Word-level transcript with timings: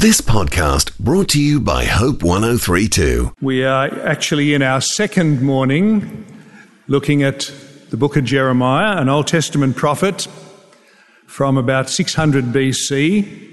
This 0.00 0.22
podcast 0.22 0.98
brought 0.98 1.28
to 1.28 1.42
you 1.42 1.60
by 1.60 1.84
Hope 1.84 2.22
1032. 2.22 3.34
We 3.42 3.64
are 3.64 3.84
actually 4.06 4.54
in 4.54 4.62
our 4.62 4.80
second 4.80 5.42
morning 5.42 6.24
looking 6.86 7.22
at 7.22 7.52
the 7.90 7.98
book 7.98 8.16
of 8.16 8.24
Jeremiah, 8.24 8.96
an 8.96 9.10
Old 9.10 9.26
Testament 9.26 9.76
prophet 9.76 10.26
from 11.26 11.58
about 11.58 11.90
600 11.90 12.46
BC. 12.46 13.52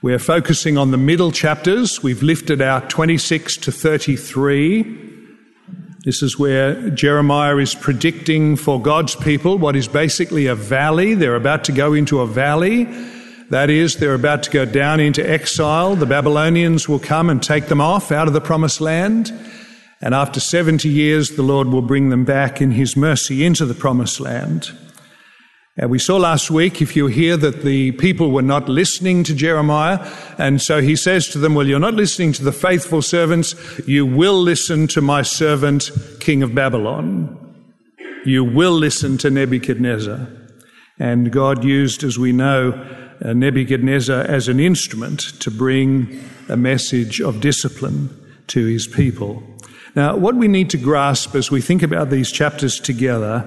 We're 0.00 0.18
focusing 0.18 0.78
on 0.78 0.92
the 0.92 0.96
middle 0.96 1.30
chapters. 1.30 2.02
We've 2.02 2.22
lifted 2.22 2.62
out 2.62 2.88
26 2.88 3.58
to 3.58 3.70
33. 3.70 5.08
This 6.06 6.22
is 6.22 6.38
where 6.38 6.88
Jeremiah 6.88 7.58
is 7.58 7.74
predicting 7.74 8.56
for 8.56 8.80
God's 8.80 9.14
people 9.14 9.58
what 9.58 9.76
is 9.76 9.88
basically 9.88 10.46
a 10.46 10.54
valley. 10.54 11.12
They're 11.12 11.36
about 11.36 11.64
to 11.64 11.72
go 11.72 11.92
into 11.92 12.20
a 12.20 12.26
valley. 12.26 12.88
That 13.50 13.68
is, 13.68 13.96
they're 13.96 14.14
about 14.14 14.44
to 14.44 14.50
go 14.50 14.64
down 14.64 15.00
into 15.00 15.28
exile. 15.28 15.96
The 15.96 16.06
Babylonians 16.06 16.88
will 16.88 17.00
come 17.00 17.28
and 17.28 17.42
take 17.42 17.66
them 17.66 17.80
off 17.80 18.12
out 18.12 18.28
of 18.28 18.32
the 18.32 18.40
promised 18.40 18.80
land. 18.80 19.32
And 20.00 20.14
after 20.14 20.38
70 20.38 20.88
years, 20.88 21.30
the 21.30 21.42
Lord 21.42 21.66
will 21.66 21.82
bring 21.82 22.10
them 22.10 22.24
back 22.24 22.62
in 22.62 22.70
His 22.70 22.96
mercy 22.96 23.44
into 23.44 23.66
the 23.66 23.74
promised 23.74 24.20
land. 24.20 24.70
And 25.76 25.90
we 25.90 25.98
saw 25.98 26.16
last 26.16 26.50
week, 26.50 26.80
if 26.80 26.94
you 26.94 27.08
hear 27.08 27.36
that 27.38 27.62
the 27.62 27.92
people 27.92 28.30
were 28.30 28.42
not 28.42 28.68
listening 28.68 29.24
to 29.24 29.34
Jeremiah, 29.34 29.98
and 30.38 30.60
so 30.60 30.80
he 30.80 30.94
says 30.94 31.26
to 31.28 31.38
them, 31.38 31.54
Well, 31.54 31.66
you're 31.66 31.78
not 31.78 31.94
listening 31.94 32.32
to 32.34 32.44
the 32.44 32.52
faithful 32.52 33.02
servants, 33.02 33.54
you 33.86 34.06
will 34.06 34.40
listen 34.40 34.86
to 34.88 35.00
my 35.00 35.22
servant, 35.22 35.90
King 36.20 36.42
of 36.42 36.54
Babylon. 36.54 37.36
You 38.24 38.44
will 38.44 38.72
listen 38.72 39.16
to 39.18 39.30
Nebuchadnezzar. 39.30 40.28
And 40.98 41.32
God 41.32 41.64
used, 41.64 42.04
as 42.04 42.18
we 42.18 42.32
know, 42.32 42.72
Uh, 43.22 43.34
Nebuchadnezzar 43.34 44.22
as 44.22 44.48
an 44.48 44.58
instrument 44.58 45.20
to 45.40 45.50
bring 45.50 46.24
a 46.48 46.56
message 46.56 47.20
of 47.20 47.42
discipline 47.42 48.08
to 48.46 48.64
his 48.64 48.86
people. 48.86 49.42
Now, 49.94 50.16
what 50.16 50.36
we 50.36 50.48
need 50.48 50.70
to 50.70 50.78
grasp 50.78 51.34
as 51.34 51.50
we 51.50 51.60
think 51.60 51.82
about 51.82 52.08
these 52.08 52.32
chapters 52.32 52.80
together 52.80 53.44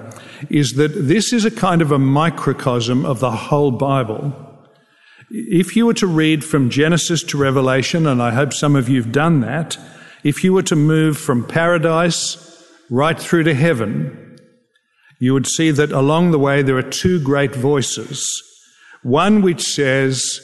is 0.48 0.74
that 0.74 0.92
this 1.08 1.32
is 1.32 1.44
a 1.44 1.50
kind 1.50 1.82
of 1.82 1.90
a 1.90 1.98
microcosm 1.98 3.04
of 3.04 3.18
the 3.18 3.32
whole 3.32 3.72
Bible. 3.72 4.32
If 5.30 5.74
you 5.74 5.86
were 5.86 5.94
to 5.94 6.06
read 6.06 6.44
from 6.44 6.70
Genesis 6.70 7.24
to 7.24 7.38
Revelation, 7.38 8.06
and 8.06 8.22
I 8.22 8.30
hope 8.30 8.52
some 8.52 8.76
of 8.76 8.88
you 8.88 9.02
have 9.02 9.10
done 9.10 9.40
that, 9.40 9.76
if 10.22 10.44
you 10.44 10.52
were 10.52 10.62
to 10.62 10.76
move 10.76 11.18
from 11.18 11.44
paradise 11.44 12.64
right 12.90 13.18
through 13.18 13.42
to 13.44 13.54
heaven, 13.54 14.38
you 15.18 15.32
would 15.32 15.48
see 15.48 15.72
that 15.72 15.90
along 15.90 16.30
the 16.30 16.38
way 16.38 16.62
there 16.62 16.76
are 16.76 16.82
two 16.82 17.20
great 17.20 17.56
voices. 17.56 18.42
One 19.04 19.40
which 19.42 19.62
says, 19.62 20.40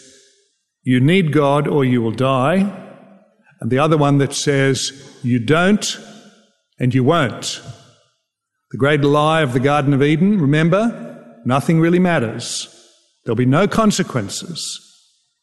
You 0.84 1.00
need 1.00 1.32
God 1.32 1.66
or 1.66 1.84
you 1.84 2.00
will 2.00 2.12
die 2.12 2.86
and 3.60 3.70
the 3.70 3.78
other 3.78 3.98
one 3.98 4.18
that 4.18 4.32
says, 4.32 5.18
You 5.22 5.38
don't 5.38 5.98
and 6.78 6.94
you 6.94 7.04
won't. 7.04 7.62
The 8.70 8.78
great 8.78 9.02
lie 9.02 9.42
of 9.42 9.52
the 9.52 9.60
Garden 9.60 9.92
of 9.92 10.02
Eden, 10.02 10.40
remember, 10.40 11.40
nothing 11.44 11.80
really 11.80 11.98
matters. 11.98 12.68
There'll 13.24 13.36
be 13.36 13.46
no 13.46 13.68
consequences. 13.68 14.78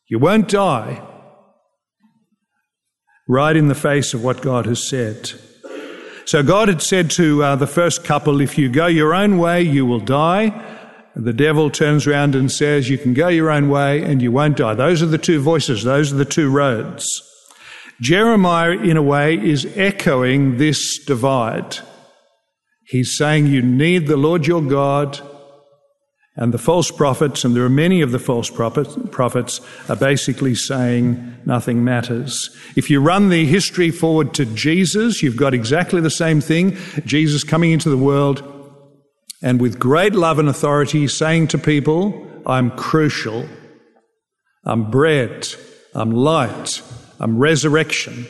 You 0.08 0.18
won't 0.20 0.48
die. 0.48 1.06
Right 3.28 3.56
in 3.56 3.68
the 3.68 3.76
face 3.76 4.14
of 4.14 4.24
what 4.24 4.42
God 4.42 4.66
has 4.66 4.88
said. 4.88 5.32
So 6.26 6.42
God 6.44 6.70
had 6.70 6.82
said 6.82 7.12
to 7.12 7.44
uh, 7.44 7.56
the 7.56 7.68
first 7.68 8.04
couple, 8.04 8.42
If 8.42 8.58
you 8.58 8.70
go 8.70 8.88
your 8.88 9.14
own 9.14 9.38
way, 9.38 9.62
you 9.62 9.86
will 9.86 10.00
die. 10.00 10.77
The 11.20 11.34
devil 11.34 11.72
turns 11.72 12.06
around 12.06 12.36
and 12.36 12.52
says, 12.52 12.90
You 12.90 13.00
can 13.00 13.16
go 13.16 13.28
your 13.28 13.50
own 13.50 13.70
way 13.70 14.04
and 14.04 14.22
you 14.22 14.32
won't 14.32 14.58
die. 14.58 14.76
Those 14.76 15.02
are 15.02 15.08
the 15.08 15.18
two 15.18 15.42
voices, 15.42 15.84
those 15.84 16.14
are 16.14 16.18
the 16.18 16.26
two 16.26 16.52
roads. 16.52 17.08
Jeremiah, 18.00 18.74
in 18.74 18.98
a 18.98 19.02
way, 19.02 19.36
is 19.36 19.66
echoing 19.76 20.58
this 20.58 21.04
divide. 21.04 21.80
He's 22.86 23.18
saying 23.18 23.48
you 23.48 23.64
need 23.64 24.06
the 24.06 24.16
Lord 24.16 24.46
your 24.46 24.62
God 24.62 25.20
and 26.36 26.54
the 26.54 26.60
false 26.60 26.92
prophets, 26.92 27.44
and 27.44 27.56
there 27.56 27.66
are 27.66 27.70
many 27.70 28.02
of 28.02 28.12
the 28.12 28.20
false 28.20 28.52
prophets, 28.52 29.62
are 29.90 29.96
basically 29.96 30.54
saying 30.54 31.36
nothing 31.48 31.84
matters. 31.84 32.56
If 32.76 32.92
you 32.92 33.02
run 33.02 33.30
the 33.30 33.48
history 33.48 33.90
forward 33.90 34.36
to 34.36 34.46
Jesus, 34.46 35.24
you've 35.24 35.36
got 35.36 35.56
exactly 35.56 36.00
the 36.00 36.12
same 36.12 36.40
thing. 36.40 36.78
Jesus 37.06 37.44
coming 37.44 37.72
into 37.72 37.90
the 37.90 37.98
world 37.98 38.57
and 39.42 39.62
with 39.62 39.80
great 39.80 40.14
love 40.14 40.40
and 40.40 40.50
authority 40.50 41.08
saying 41.08 41.48
to 41.48 41.58
people, 41.58 42.28
I'm 42.46 42.72
crucial. 42.72 43.48
I'm 44.66 44.90
bread. 44.90 45.48
I'm 45.94 46.12
light. 46.12 46.82
I'm 47.20 47.38
resurrection. 47.38 48.28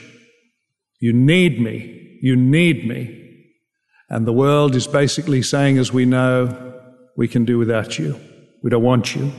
You 0.99 1.13
need 1.13 1.61
me. 1.61 2.19
You 2.21 2.35
need 2.35 2.87
me. 2.87 3.23
And 4.09 4.25
the 4.25 4.33
world 4.33 4.75
is 4.75 4.87
basically 4.87 5.41
saying, 5.41 5.77
as 5.77 5.93
we 5.93 6.05
know, 6.05 6.73
we 7.15 7.27
can 7.27 7.45
do 7.45 7.57
without 7.57 7.99
you. 7.99 8.19
We 8.63 8.69
don't 8.69 8.83
want 8.83 9.15
you. 9.15 9.31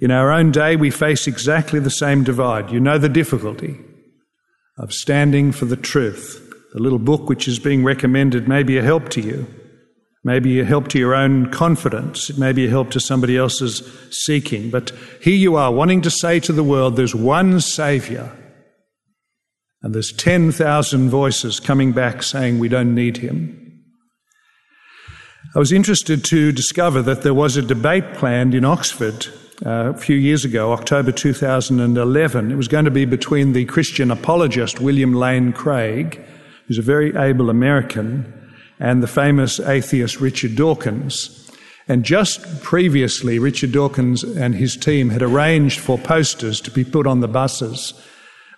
In 0.00 0.10
our 0.10 0.32
own 0.32 0.50
day, 0.50 0.74
we 0.74 0.90
face 0.90 1.26
exactly 1.26 1.78
the 1.78 1.90
same 1.90 2.24
divide. 2.24 2.70
You 2.70 2.80
know 2.80 2.98
the 2.98 3.08
difficulty 3.08 3.78
of 4.78 4.92
standing 4.92 5.52
for 5.52 5.64
the 5.64 5.76
truth. 5.76 6.40
The 6.72 6.82
little 6.82 6.98
book 6.98 7.28
which 7.28 7.46
is 7.46 7.58
being 7.58 7.84
recommended 7.84 8.48
may 8.48 8.62
be 8.62 8.78
a 8.78 8.82
help 8.82 9.10
to 9.10 9.20
you. 9.20 9.46
Maybe 10.24 10.60
a 10.60 10.64
help 10.64 10.88
to 10.88 10.98
your 10.98 11.14
own 11.14 11.50
confidence. 11.50 12.30
It 12.30 12.38
may 12.38 12.52
be 12.52 12.66
a 12.66 12.70
help 12.70 12.90
to 12.92 13.00
somebody 13.00 13.36
else's 13.36 13.82
seeking. 14.10 14.70
But 14.70 14.92
here 15.20 15.34
you 15.34 15.56
are 15.56 15.72
wanting 15.72 16.00
to 16.02 16.10
say 16.10 16.38
to 16.40 16.52
the 16.52 16.62
world 16.62 16.94
there's 16.94 17.14
one 17.14 17.60
Saviour. 17.60 18.30
And 19.82 19.92
there's 19.92 20.12
10,000 20.12 21.10
voices 21.10 21.58
coming 21.58 21.90
back 21.90 22.22
saying 22.22 22.60
we 22.60 22.68
don't 22.68 22.94
need 22.94 23.16
him. 23.16 23.58
I 25.56 25.58
was 25.58 25.72
interested 25.72 26.24
to 26.26 26.52
discover 26.52 27.02
that 27.02 27.22
there 27.22 27.34
was 27.34 27.56
a 27.56 27.62
debate 27.62 28.14
planned 28.14 28.54
in 28.54 28.64
Oxford 28.64 29.26
uh, 29.66 29.90
a 29.90 29.98
few 29.98 30.16
years 30.16 30.44
ago, 30.44 30.72
October 30.72 31.12
2011. 31.12 32.50
It 32.50 32.54
was 32.54 32.68
going 32.68 32.84
to 32.84 32.90
be 32.90 33.04
between 33.04 33.52
the 33.52 33.64
Christian 33.64 34.10
apologist 34.10 34.80
William 34.80 35.12
Lane 35.12 35.52
Craig, 35.52 36.24
who's 36.66 36.78
a 36.78 36.82
very 36.82 37.14
able 37.16 37.50
American, 37.50 38.32
and 38.78 39.02
the 39.02 39.06
famous 39.06 39.60
atheist 39.60 40.20
Richard 40.20 40.56
Dawkins. 40.56 41.50
And 41.88 42.04
just 42.04 42.62
previously, 42.62 43.38
Richard 43.38 43.72
Dawkins 43.72 44.22
and 44.22 44.54
his 44.54 44.76
team 44.76 45.10
had 45.10 45.22
arranged 45.22 45.80
for 45.80 45.98
posters 45.98 46.60
to 46.62 46.70
be 46.70 46.84
put 46.84 47.06
on 47.06 47.20
the 47.20 47.28
buses 47.28 47.94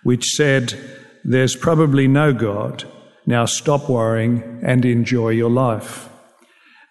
which 0.05 0.23
said, 0.25 0.79
There's 1.23 1.55
probably 1.55 2.07
no 2.07 2.31
God. 2.31 2.85
Now 3.25 3.45
stop 3.45 3.89
worrying 3.89 4.61
and 4.63 4.85
enjoy 4.85 5.29
your 5.29 5.49
life. 5.49 6.07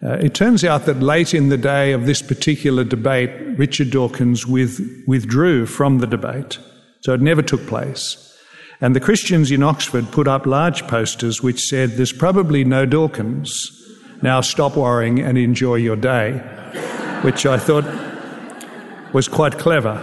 Uh, 0.03 0.15
it 0.15 0.33
turns 0.35 0.65
out 0.65 0.85
that 0.85 0.99
late 0.99 1.33
in 1.33 1.47
the 1.47 1.57
day 1.57 1.93
of 1.93 2.05
this 2.05 2.21
particular 2.21 2.83
debate, 2.83 3.31
Richard 3.57 3.89
Dawkins 3.89 4.45
with, 4.45 4.81
withdrew 5.07 5.65
from 5.65 5.99
the 5.99 6.07
debate. 6.07 6.59
So 7.01 7.13
it 7.13 7.21
never 7.21 7.41
took 7.41 7.65
place. 7.67 8.34
And 8.81 8.95
the 8.95 8.99
Christians 8.99 9.51
in 9.51 9.63
Oxford 9.63 10.11
put 10.11 10.27
up 10.27 10.45
large 10.45 10.85
posters 10.87 11.41
which 11.41 11.61
said, 11.61 11.91
There's 11.91 12.11
probably 12.11 12.63
no 12.63 12.85
Dawkins. 12.85 13.71
Now 14.21 14.41
stop 14.41 14.75
worrying 14.75 15.19
and 15.19 15.37
enjoy 15.37 15.75
your 15.75 15.95
day, 15.95 16.33
which 17.21 17.45
I 17.45 17.57
thought 17.57 17.85
was 19.13 19.27
quite 19.27 19.57
clever. 19.57 20.01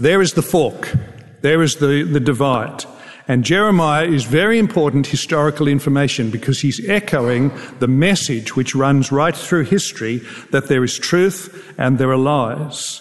There 0.00 0.20
is 0.20 0.34
the 0.34 0.42
fork, 0.42 0.92
there 1.40 1.62
is 1.62 1.76
the, 1.76 2.02
the 2.02 2.20
divide. 2.20 2.84
And 3.26 3.42
Jeremiah 3.42 4.06
is 4.06 4.24
very 4.24 4.58
important 4.58 5.06
historical 5.06 5.66
information 5.66 6.30
because 6.30 6.60
he's 6.60 6.86
echoing 6.88 7.50
the 7.78 7.88
message 7.88 8.54
which 8.54 8.74
runs 8.74 9.10
right 9.10 9.34
through 9.34 9.64
history 9.64 10.20
that 10.50 10.68
there 10.68 10.84
is 10.84 10.98
truth 10.98 11.74
and 11.78 11.96
there 11.96 12.10
are 12.10 12.18
lies. 12.18 13.00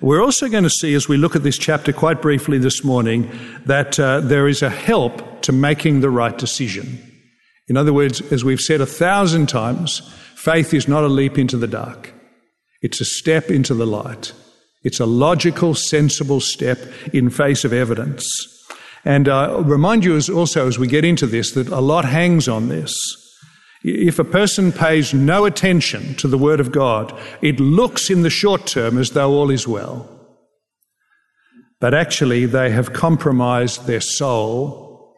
We're 0.00 0.22
also 0.22 0.48
going 0.48 0.64
to 0.64 0.70
see, 0.70 0.94
as 0.94 1.08
we 1.08 1.16
look 1.16 1.36
at 1.36 1.42
this 1.42 1.58
chapter 1.58 1.92
quite 1.92 2.22
briefly 2.22 2.58
this 2.58 2.84
morning, 2.84 3.30
that 3.66 3.98
uh, 3.98 4.20
there 4.20 4.48
is 4.48 4.62
a 4.62 4.70
help 4.70 5.42
to 5.42 5.52
making 5.52 6.00
the 6.00 6.10
right 6.10 6.36
decision. 6.36 6.98
In 7.68 7.76
other 7.76 7.92
words, 7.92 8.20
as 8.32 8.44
we've 8.44 8.60
said 8.60 8.80
a 8.80 8.86
thousand 8.86 9.48
times, 9.48 10.00
faith 10.34 10.72
is 10.74 10.88
not 10.88 11.04
a 11.04 11.08
leap 11.08 11.38
into 11.38 11.56
the 11.56 11.66
dark. 11.66 12.12
It's 12.82 13.00
a 13.00 13.04
step 13.04 13.50
into 13.50 13.74
the 13.74 13.86
light. 13.86 14.32
It's 14.84 15.00
a 15.00 15.06
logical, 15.06 15.74
sensible 15.74 16.40
step 16.40 16.78
in 17.12 17.30
face 17.30 17.64
of 17.64 17.72
evidence. 17.72 18.26
And 19.04 19.28
uh, 19.28 19.62
remind 19.64 20.04
you 20.04 20.16
as 20.16 20.28
also 20.28 20.68
as 20.68 20.78
we 20.78 20.86
get 20.86 21.04
into 21.04 21.26
this 21.26 21.52
that 21.52 21.68
a 21.68 21.80
lot 21.80 22.04
hangs 22.04 22.48
on 22.48 22.68
this. 22.68 22.92
If 23.82 24.18
a 24.18 24.24
person 24.24 24.72
pays 24.72 25.14
no 25.14 25.44
attention 25.44 26.14
to 26.16 26.28
the 26.28 26.38
Word 26.38 26.60
of 26.60 26.72
God, 26.72 27.16
it 27.42 27.60
looks 27.60 28.10
in 28.10 28.22
the 28.22 28.30
short 28.30 28.66
term 28.66 28.98
as 28.98 29.10
though 29.10 29.32
all 29.32 29.50
is 29.50 29.68
well. 29.68 30.08
But 31.80 31.94
actually, 31.94 32.46
they 32.46 32.70
have 32.70 32.92
compromised 32.92 33.86
their 33.86 34.00
soul. 34.00 35.14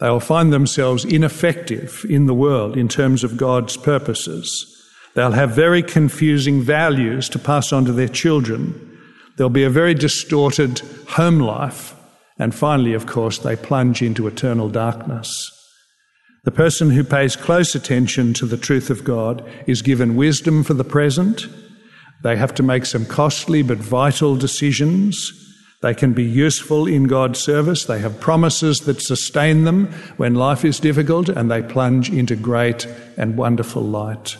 They 0.00 0.10
will 0.10 0.20
find 0.20 0.52
themselves 0.52 1.04
ineffective 1.04 2.04
in 2.08 2.26
the 2.26 2.34
world 2.34 2.76
in 2.76 2.88
terms 2.88 3.22
of 3.22 3.36
God's 3.36 3.76
purposes. 3.76 4.70
They'll 5.14 5.30
have 5.30 5.54
very 5.54 5.82
confusing 5.82 6.60
values 6.60 7.28
to 7.30 7.38
pass 7.38 7.72
on 7.72 7.84
to 7.84 7.92
their 7.92 8.08
children. 8.08 8.98
There'll 9.36 9.50
be 9.50 9.64
a 9.64 9.70
very 9.70 9.94
distorted 9.94 10.80
home 11.10 11.38
life. 11.38 11.94
And 12.38 12.52
finally, 12.52 12.94
of 12.94 13.06
course, 13.06 13.38
they 13.38 13.54
plunge 13.54 14.02
into 14.02 14.26
eternal 14.26 14.68
darkness. 14.68 15.53
The 16.44 16.50
person 16.50 16.90
who 16.90 17.04
pays 17.04 17.36
close 17.36 17.74
attention 17.74 18.34
to 18.34 18.44
the 18.44 18.58
truth 18.58 18.90
of 18.90 19.02
God 19.02 19.42
is 19.66 19.80
given 19.80 20.14
wisdom 20.14 20.62
for 20.62 20.74
the 20.74 20.84
present. 20.84 21.46
They 22.22 22.36
have 22.36 22.54
to 22.56 22.62
make 22.62 22.84
some 22.84 23.06
costly 23.06 23.62
but 23.62 23.78
vital 23.78 24.36
decisions. 24.36 25.32
They 25.80 25.94
can 25.94 26.12
be 26.12 26.24
useful 26.24 26.86
in 26.86 27.04
God's 27.04 27.40
service. 27.40 27.84
They 27.84 27.98
have 28.00 28.20
promises 28.20 28.80
that 28.80 29.00
sustain 29.00 29.64
them 29.64 29.86
when 30.18 30.34
life 30.34 30.66
is 30.66 30.80
difficult, 30.80 31.30
and 31.30 31.50
they 31.50 31.62
plunge 31.62 32.10
into 32.10 32.36
great 32.36 32.86
and 33.16 33.38
wonderful 33.38 33.82
light. 33.82 34.36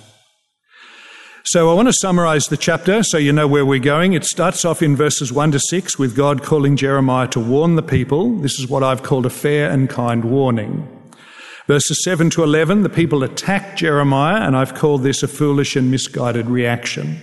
So 1.47 1.71
I 1.71 1.75
want 1.75 1.89
to 1.89 1.93
summarize 1.93 2.49
the 2.49 2.57
chapter 2.57 3.03
so 3.03 3.19
you 3.19 3.33
know 3.33 3.49
where 3.49 3.67
we're 3.67 3.79
going. 3.79 4.15
It 4.15 4.25
starts 4.25 4.65
off 4.65 4.83
in 4.83 4.97
verses 4.97 5.33
1 5.33 5.53
to 5.53 5.59
6 5.59 5.99
with 5.99 6.17
God 6.17 6.43
calling 6.43 6.77
Jeremiah 6.77 7.29
to 7.29 7.41
warn 7.41 7.77
the 7.77 7.83
people. 7.83 8.37
This 8.37 8.59
is 8.59 8.69
what 8.69 8.83
I've 8.83 9.03
called 9.03 9.27
a 9.27 9.31
fair 9.31 9.71
and 9.71 9.89
kind 9.89 10.25
warning. 10.25 10.94
Verses 11.67 12.05
7 12.05 12.29
to 12.31 12.43
11, 12.43 12.83
the 12.83 12.91
people 12.91 13.23
attack 13.23 13.77
Jeremiah, 13.77 14.43
and 14.43 14.55
I've 14.55 14.75
called 14.75 15.03
this 15.03 15.23
a 15.23 15.29
foolish 15.29 15.77
and 15.77 15.91
misguided 15.91 16.47
reaction. 16.47 17.19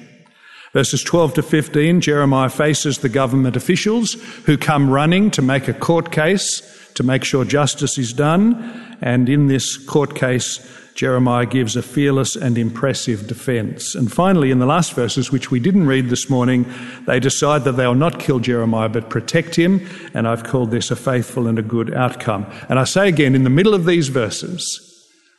Verses 0.73 1.03
12 1.03 1.35
to 1.35 1.43
15, 1.43 2.01
Jeremiah 2.01 2.49
faces 2.49 2.99
the 2.99 3.09
government 3.09 3.55
officials 3.55 4.13
who 4.45 4.57
come 4.57 4.89
running 4.89 5.29
to 5.31 5.41
make 5.41 5.67
a 5.67 5.73
court 5.73 6.11
case 6.11 6.91
to 6.95 7.03
make 7.03 7.23
sure 7.23 7.45
justice 7.45 7.97
is 7.97 8.13
done. 8.13 8.97
And 9.01 9.29
in 9.29 9.47
this 9.47 9.77
court 9.77 10.15
case, 10.15 10.59
Jeremiah 10.95 11.45
gives 11.45 11.75
a 11.75 11.81
fearless 11.81 12.35
and 12.35 12.57
impressive 12.57 13.27
defense. 13.27 13.95
And 13.95 14.11
finally, 14.11 14.51
in 14.51 14.59
the 14.59 14.65
last 14.65 14.93
verses, 14.93 15.31
which 15.31 15.49
we 15.49 15.59
didn't 15.59 15.87
read 15.87 16.09
this 16.09 16.29
morning, 16.29 16.71
they 17.05 17.19
decide 17.19 17.63
that 17.63 17.73
they 17.73 17.87
will 17.87 17.95
not 17.95 18.19
kill 18.19 18.39
Jeremiah 18.39 18.89
but 18.89 19.09
protect 19.09 19.55
him. 19.55 19.87
And 20.13 20.27
I've 20.27 20.43
called 20.43 20.71
this 20.71 20.91
a 20.91 20.95
faithful 20.95 21.47
and 21.47 21.57
a 21.57 21.63
good 21.63 21.93
outcome. 21.93 22.45
And 22.69 22.77
I 22.77 22.83
say 22.83 23.07
again, 23.07 23.35
in 23.35 23.43
the 23.43 23.49
middle 23.49 23.73
of 23.73 23.85
these 23.85 24.09
verses, 24.09 24.79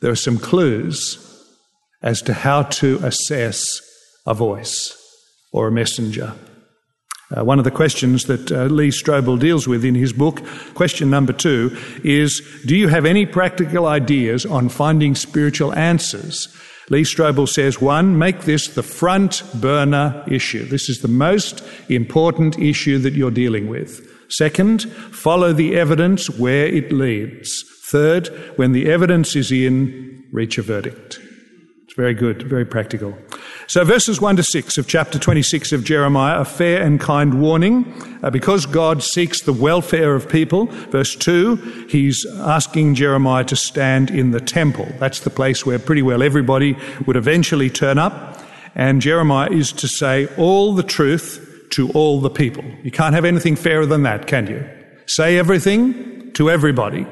there 0.01 0.11
are 0.11 0.17
some 0.17 0.39
clues 0.39 1.19
as 2.03 2.23
to 2.23 2.35
how 2.35 2.63
to 2.63 2.99
assess 3.05 3.81
a 4.27 4.35
voice 4.35 4.99
or 5.53 5.69
a 5.69 5.73
messenger. 5.73 6.35
Uh, 7.34 7.44
one 7.44 7.58
of 7.58 7.64
the 7.64 7.70
questions 7.70 8.25
that 8.26 8.52
uh, 8.52 8.64
Lee 8.64 8.88
Strobel 8.88 9.38
deals 9.38 9.67
with 9.67 9.84
in 9.84 9.94
his 9.94 10.12
book, 10.12 10.43
question 10.75 11.08
number 11.08 11.32
two, 11.32 11.76
is 12.05 12.43
Do 12.67 12.76
you 12.76 12.88
have 12.88 13.05
any 13.05 13.26
practical 13.26 13.87
ideas 13.87 14.44
on 14.44 14.69
finding 14.69 15.14
spiritual 15.14 15.75
answers? 15.75 16.49
Lee 16.90 17.02
Strobel 17.02 17.49
says, 17.49 17.81
one, 17.81 18.19
make 18.19 18.40
this 18.40 18.69
the 18.69 18.82
front 18.82 19.43
burner 19.55 20.25
issue. 20.26 20.67
This 20.67 20.88
is 20.88 21.00
the 21.00 21.08
most 21.08 21.62
important 21.88 22.58
issue 22.58 22.99
that 22.99 23.14
you're 23.14 23.31
dealing 23.31 23.69
with. 23.69 24.08
Second, 24.29 24.82
follow 25.12 25.52
the 25.52 25.76
evidence 25.76 26.29
where 26.29 26.67
it 26.67 26.93
leads. 26.93 27.64
Third, 27.84 28.29
when 28.56 28.73
the 28.73 28.90
evidence 28.90 29.37
is 29.37 29.52
in, 29.52 30.25
reach 30.32 30.58
a 30.58 30.62
verdict. 30.62 31.20
It's 31.84 31.94
very 31.94 32.14
good, 32.14 32.43
very 32.43 32.64
practical. 32.64 33.17
So, 33.73 33.83
verses 33.87 34.21
1 34.21 34.37
to 34.37 34.43
6 34.43 34.77
of 34.77 34.87
chapter 34.87 35.19
26 35.19 35.73
of 35.73 35.83
Jeremiah, 35.83 36.41
a 36.41 36.45
fair 36.45 36.83
and 36.83 37.01
kind 37.01 37.41
warning. 37.41 37.91
Uh, 38.23 38.29
because 38.29 38.67
God 38.67 39.03
seeks 39.03 39.41
the 39.41 39.53
welfare 39.55 40.15
of 40.15 40.29
people. 40.29 40.67
Verse 40.67 41.17
2, 41.17 41.87
he's 41.89 42.27
asking 42.41 42.97
Jeremiah 42.97 43.45
to 43.45 43.57
stand 43.57 44.11
in 44.11 44.33
the 44.33 44.43
temple. 44.43 44.87
That's 44.99 45.21
the 45.21 45.31
place 45.31 45.65
where 45.65 45.79
pretty 45.79 46.03
well 46.03 46.23
everybody 46.23 46.77
would 47.07 47.17
eventually 47.17 47.71
turn 47.71 47.97
up. 47.97 48.45
And 48.75 49.01
Jeremiah 49.01 49.49
is 49.51 49.73
to 49.73 49.89
say 49.89 50.27
all 50.37 50.75
the 50.75 50.83
truth 50.83 51.69
to 51.71 51.89
all 51.93 52.21
the 52.21 52.29
people. 52.29 52.65
You 52.83 52.91
can't 52.91 53.15
have 53.15 53.25
anything 53.25 53.57
fairer 53.57 53.87
than 53.87 54.03
that, 54.03 54.27
can 54.27 54.49
you? 54.49 54.69
Say 55.07 55.39
everything 55.39 56.31
to 56.33 56.51
everybody. 56.51 57.07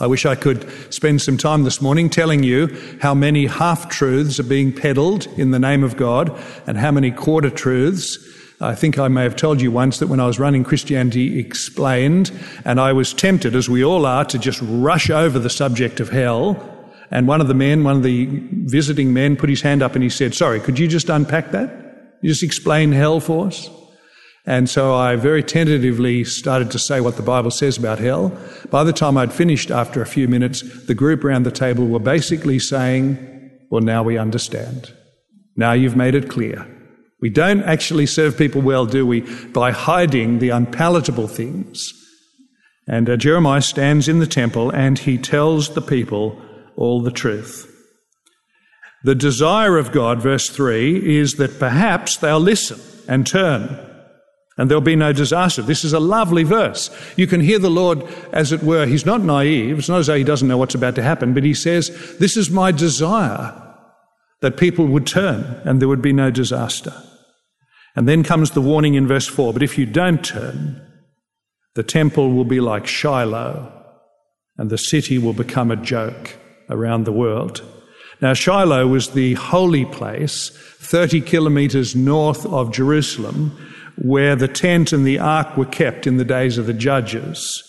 I 0.00 0.06
wish 0.06 0.26
I 0.26 0.34
could 0.34 0.68
spend 0.92 1.22
some 1.22 1.36
time 1.36 1.64
this 1.64 1.80
morning 1.80 2.10
telling 2.10 2.42
you 2.42 2.76
how 3.00 3.14
many 3.14 3.46
half 3.46 3.88
truths 3.88 4.40
are 4.40 4.44
being 4.44 4.72
peddled 4.72 5.26
in 5.36 5.50
the 5.50 5.58
name 5.58 5.84
of 5.84 5.96
God 5.96 6.36
and 6.66 6.78
how 6.78 6.90
many 6.90 7.10
quarter 7.10 7.50
truths. 7.50 8.18
I 8.60 8.74
think 8.74 8.98
I 8.98 9.08
may 9.08 9.22
have 9.22 9.36
told 9.36 9.60
you 9.60 9.70
once 9.70 9.98
that 9.98 10.06
when 10.08 10.20
I 10.20 10.26
was 10.26 10.38
running 10.38 10.64
Christianity 10.64 11.38
Explained, 11.38 12.32
and 12.64 12.80
I 12.80 12.92
was 12.92 13.12
tempted, 13.12 13.54
as 13.54 13.68
we 13.68 13.84
all 13.84 14.06
are, 14.06 14.24
to 14.24 14.38
just 14.38 14.60
rush 14.62 15.10
over 15.10 15.38
the 15.38 15.50
subject 15.50 16.00
of 16.00 16.08
hell. 16.08 16.68
And 17.10 17.28
one 17.28 17.40
of 17.40 17.48
the 17.48 17.54
men, 17.54 17.84
one 17.84 17.96
of 17.96 18.02
the 18.02 18.26
visiting 18.64 19.12
men, 19.12 19.36
put 19.36 19.50
his 19.50 19.60
hand 19.60 19.82
up 19.82 19.94
and 19.94 20.02
he 20.02 20.08
said, 20.08 20.34
Sorry, 20.34 20.60
could 20.60 20.78
you 20.78 20.88
just 20.88 21.10
unpack 21.10 21.50
that? 21.50 22.16
You 22.22 22.30
just 22.30 22.42
explain 22.42 22.92
hell 22.92 23.20
for 23.20 23.48
us? 23.48 23.68
And 24.44 24.68
so 24.68 24.94
I 24.94 25.14
very 25.16 25.42
tentatively 25.42 26.24
started 26.24 26.70
to 26.72 26.78
say 26.78 27.00
what 27.00 27.16
the 27.16 27.22
Bible 27.22 27.52
says 27.52 27.78
about 27.78 28.00
hell. 28.00 28.36
By 28.70 28.82
the 28.82 28.92
time 28.92 29.16
I'd 29.16 29.32
finished 29.32 29.70
after 29.70 30.02
a 30.02 30.06
few 30.06 30.26
minutes, 30.26 30.62
the 30.86 30.94
group 30.94 31.24
around 31.24 31.44
the 31.44 31.52
table 31.52 31.86
were 31.86 32.00
basically 32.00 32.58
saying, 32.58 33.50
Well, 33.70 33.82
now 33.82 34.02
we 34.02 34.18
understand. 34.18 34.92
Now 35.56 35.72
you've 35.72 35.96
made 35.96 36.16
it 36.16 36.28
clear. 36.28 36.66
We 37.20 37.30
don't 37.30 37.62
actually 37.62 38.06
serve 38.06 38.36
people 38.36 38.62
well, 38.62 38.84
do 38.84 39.06
we, 39.06 39.20
by 39.52 39.70
hiding 39.70 40.40
the 40.40 40.48
unpalatable 40.48 41.28
things. 41.28 41.92
And 42.88 43.08
uh, 43.08 43.16
Jeremiah 43.16 43.62
stands 43.62 44.08
in 44.08 44.18
the 44.18 44.26
temple 44.26 44.70
and 44.70 44.98
he 44.98 45.18
tells 45.18 45.74
the 45.74 45.82
people 45.82 46.42
all 46.76 47.00
the 47.00 47.12
truth. 47.12 47.68
The 49.04 49.14
desire 49.14 49.78
of 49.78 49.92
God, 49.92 50.20
verse 50.20 50.48
3, 50.48 51.16
is 51.16 51.34
that 51.34 51.60
perhaps 51.60 52.16
they'll 52.16 52.40
listen 52.40 52.80
and 53.06 53.24
turn 53.24 53.91
and 54.58 54.70
there'll 54.70 54.82
be 54.82 54.96
no 54.96 55.12
disaster. 55.12 55.62
This 55.62 55.84
is 55.84 55.92
a 55.92 56.00
lovely 56.00 56.42
verse. 56.42 56.90
You 57.16 57.26
can 57.26 57.40
hear 57.40 57.58
the 57.58 57.70
Lord, 57.70 58.02
as 58.32 58.52
it 58.52 58.62
were, 58.62 58.86
He's 58.86 59.06
not 59.06 59.22
naive. 59.22 59.78
It's 59.78 59.88
not 59.88 60.00
as 60.00 60.06
though 60.06 60.16
He 60.16 60.24
doesn't 60.24 60.48
know 60.48 60.58
what's 60.58 60.74
about 60.74 60.94
to 60.96 61.02
happen, 61.02 61.32
but 61.32 61.44
He 61.44 61.54
says, 61.54 62.16
This 62.18 62.36
is 62.36 62.50
my 62.50 62.70
desire 62.70 63.58
that 64.40 64.56
people 64.56 64.86
would 64.86 65.06
turn 65.06 65.60
and 65.64 65.80
there 65.80 65.88
would 65.88 66.02
be 66.02 66.12
no 66.12 66.30
disaster. 66.30 66.92
And 67.94 68.08
then 68.08 68.22
comes 68.22 68.50
the 68.50 68.60
warning 68.60 68.94
in 68.94 69.06
verse 69.06 69.26
4 69.26 69.52
But 69.52 69.62
if 69.62 69.78
you 69.78 69.86
don't 69.86 70.24
turn, 70.24 70.80
the 71.74 71.82
temple 71.82 72.32
will 72.32 72.44
be 72.44 72.60
like 72.60 72.86
Shiloh, 72.86 73.72
and 74.58 74.68
the 74.68 74.78
city 74.78 75.16
will 75.18 75.32
become 75.32 75.70
a 75.70 75.76
joke 75.76 76.36
around 76.68 77.04
the 77.04 77.12
world. 77.12 77.62
Now, 78.20 78.34
Shiloh 78.34 78.86
was 78.86 79.10
the 79.10 79.34
holy 79.34 79.84
place 79.84 80.50
30 80.50 81.22
kilometers 81.22 81.96
north 81.96 82.46
of 82.46 82.72
Jerusalem 82.72 83.56
where 83.96 84.36
the 84.36 84.48
tent 84.48 84.92
and 84.92 85.06
the 85.06 85.18
ark 85.18 85.56
were 85.56 85.66
kept 85.66 86.06
in 86.06 86.16
the 86.16 86.24
days 86.24 86.58
of 86.58 86.66
the 86.66 86.72
judges. 86.72 87.62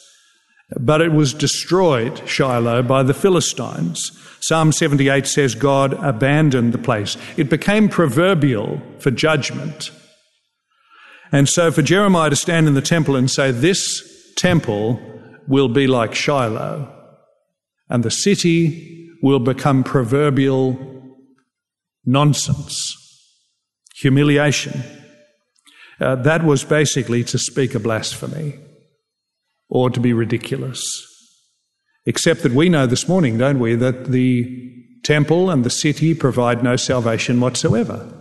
But 0.80 1.02
it 1.02 1.12
was 1.12 1.34
destroyed, 1.34 2.28
Shiloh, 2.28 2.84
by 2.84 3.04
the 3.04 3.14
Philistines. 3.14 4.12
Psalm 4.40 4.72
78 4.72 5.28
says 5.28 5.56
God 5.56 5.94
abandoned 6.04 6.74
the 6.74 6.78
place. 6.78 7.18
It 7.38 7.50
became 7.50 7.90
proverbial 7.90 8.82
for 9.00 9.12
judgment. 9.12 9.92
And 11.32 11.48
so 11.48 11.72
for 11.72 11.82
Jeremiah 11.82 12.30
to 12.30 12.36
stand 12.36 12.68
in 12.68 12.74
the 12.74 12.82
temple 12.82 13.16
and 13.16 13.30
say, 13.30 13.52
This 13.52 14.34
temple 14.36 15.00
will 15.48 15.70
be 15.70 15.88
like 15.88 16.14
Shiloh, 16.14 16.92
and 17.90 18.04
the 18.04 18.12
city 18.12 19.10
will 19.22 19.40
become 19.40 19.84
proverbial 19.84 20.78
nonsense, 22.06 22.96
humiliation. 23.96 24.84
Uh, 26.00 26.16
that 26.16 26.44
was 26.44 26.64
basically 26.64 27.24
to 27.24 27.38
speak 27.38 27.76
a 27.76 27.80
blasphemy 27.80 28.60
or 29.70 29.90
to 29.90 30.00
be 30.00 30.14
ridiculous. 30.14 30.84
Except 32.06 32.44
that 32.44 32.52
we 32.52 32.70
know 32.70 32.86
this 32.86 33.08
morning, 33.08 33.38
don't 33.38 33.60
we, 33.60 33.76
that 33.76 34.06
the 34.06 34.74
temple 35.04 35.50
and 35.50 35.64
the 35.64 35.70
city 35.70 36.14
provide 36.14 36.64
no 36.64 36.76
salvation 36.76 37.40
whatsoever. 37.40 38.12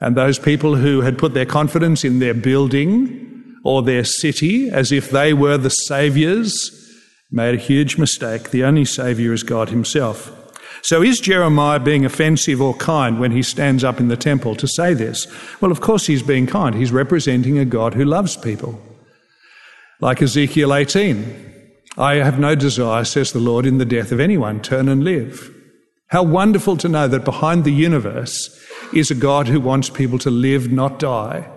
And 0.00 0.16
those 0.16 0.38
people 0.38 0.76
who 0.76 1.00
had 1.00 1.18
put 1.18 1.34
their 1.34 1.46
confidence 1.46 2.04
in 2.04 2.18
their 2.18 2.34
building 2.34 3.56
or 3.64 3.82
their 3.82 4.04
city 4.04 4.70
as 4.70 4.92
if 4.92 5.10
they 5.10 5.32
were 5.32 5.58
the 5.58 5.70
saviors 5.70 6.54
made 7.30 7.54
a 7.54 7.58
huge 7.58 7.98
mistake. 7.98 8.50
The 8.50 8.64
only 8.64 8.84
savior 8.84 9.32
is 9.32 9.42
God 9.42 9.70
Himself. 9.70 10.30
So 10.86 11.02
is 11.02 11.18
Jeremiah 11.18 11.80
being 11.80 12.04
offensive 12.04 12.62
or 12.62 12.72
kind 12.74 13.18
when 13.18 13.32
he 13.32 13.42
stands 13.42 13.82
up 13.82 13.98
in 13.98 14.06
the 14.06 14.16
temple 14.16 14.54
to 14.54 14.68
say 14.68 14.94
this? 14.94 15.26
Well, 15.60 15.72
of 15.72 15.80
course 15.80 16.06
he's 16.06 16.22
being 16.22 16.46
kind. 16.46 16.76
He's 16.76 16.92
representing 16.92 17.58
a 17.58 17.64
God 17.64 17.94
who 17.94 18.04
loves 18.04 18.36
people. 18.36 18.80
Like 20.00 20.22
Ezekiel 20.22 20.72
18, 20.72 21.72
I 21.98 22.14
have 22.16 22.38
no 22.38 22.54
desire, 22.54 23.02
says 23.02 23.32
the 23.32 23.40
Lord, 23.40 23.66
in 23.66 23.78
the 23.78 23.84
death 23.84 24.12
of 24.12 24.20
anyone. 24.20 24.62
Turn 24.62 24.88
and 24.88 25.02
live. 25.02 25.52
How 26.10 26.22
wonderful 26.22 26.76
to 26.76 26.88
know 26.88 27.08
that 27.08 27.24
behind 27.24 27.64
the 27.64 27.72
universe 27.72 28.64
is 28.94 29.10
a 29.10 29.16
God 29.16 29.48
who 29.48 29.58
wants 29.58 29.90
people 29.90 30.20
to 30.20 30.30
live, 30.30 30.70
not 30.70 31.00
die, 31.00 31.50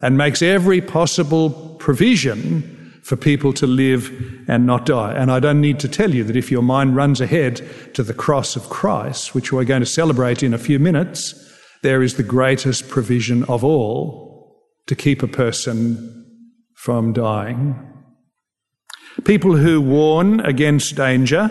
and 0.00 0.18
makes 0.18 0.42
every 0.42 0.80
possible 0.80 1.76
provision 1.78 2.83
for 3.04 3.16
people 3.16 3.52
to 3.52 3.66
live 3.66 4.10
and 4.48 4.64
not 4.64 4.86
die. 4.86 5.12
And 5.12 5.30
I 5.30 5.38
don't 5.38 5.60
need 5.60 5.78
to 5.80 5.88
tell 5.88 6.14
you 6.14 6.24
that 6.24 6.36
if 6.36 6.50
your 6.50 6.62
mind 6.62 6.96
runs 6.96 7.20
ahead 7.20 7.60
to 7.92 8.02
the 8.02 8.14
cross 8.14 8.56
of 8.56 8.70
Christ, 8.70 9.34
which 9.34 9.52
we're 9.52 9.64
going 9.64 9.82
to 9.82 9.86
celebrate 9.86 10.42
in 10.42 10.54
a 10.54 10.58
few 10.58 10.78
minutes, 10.78 11.34
there 11.82 12.02
is 12.02 12.14
the 12.14 12.22
greatest 12.22 12.88
provision 12.88 13.44
of 13.44 13.62
all 13.62 14.58
to 14.86 14.96
keep 14.96 15.22
a 15.22 15.28
person 15.28 16.24
from 16.76 17.12
dying. 17.12 17.76
People 19.24 19.54
who 19.56 19.82
warn 19.82 20.40
against 20.40 20.96
danger 20.96 21.50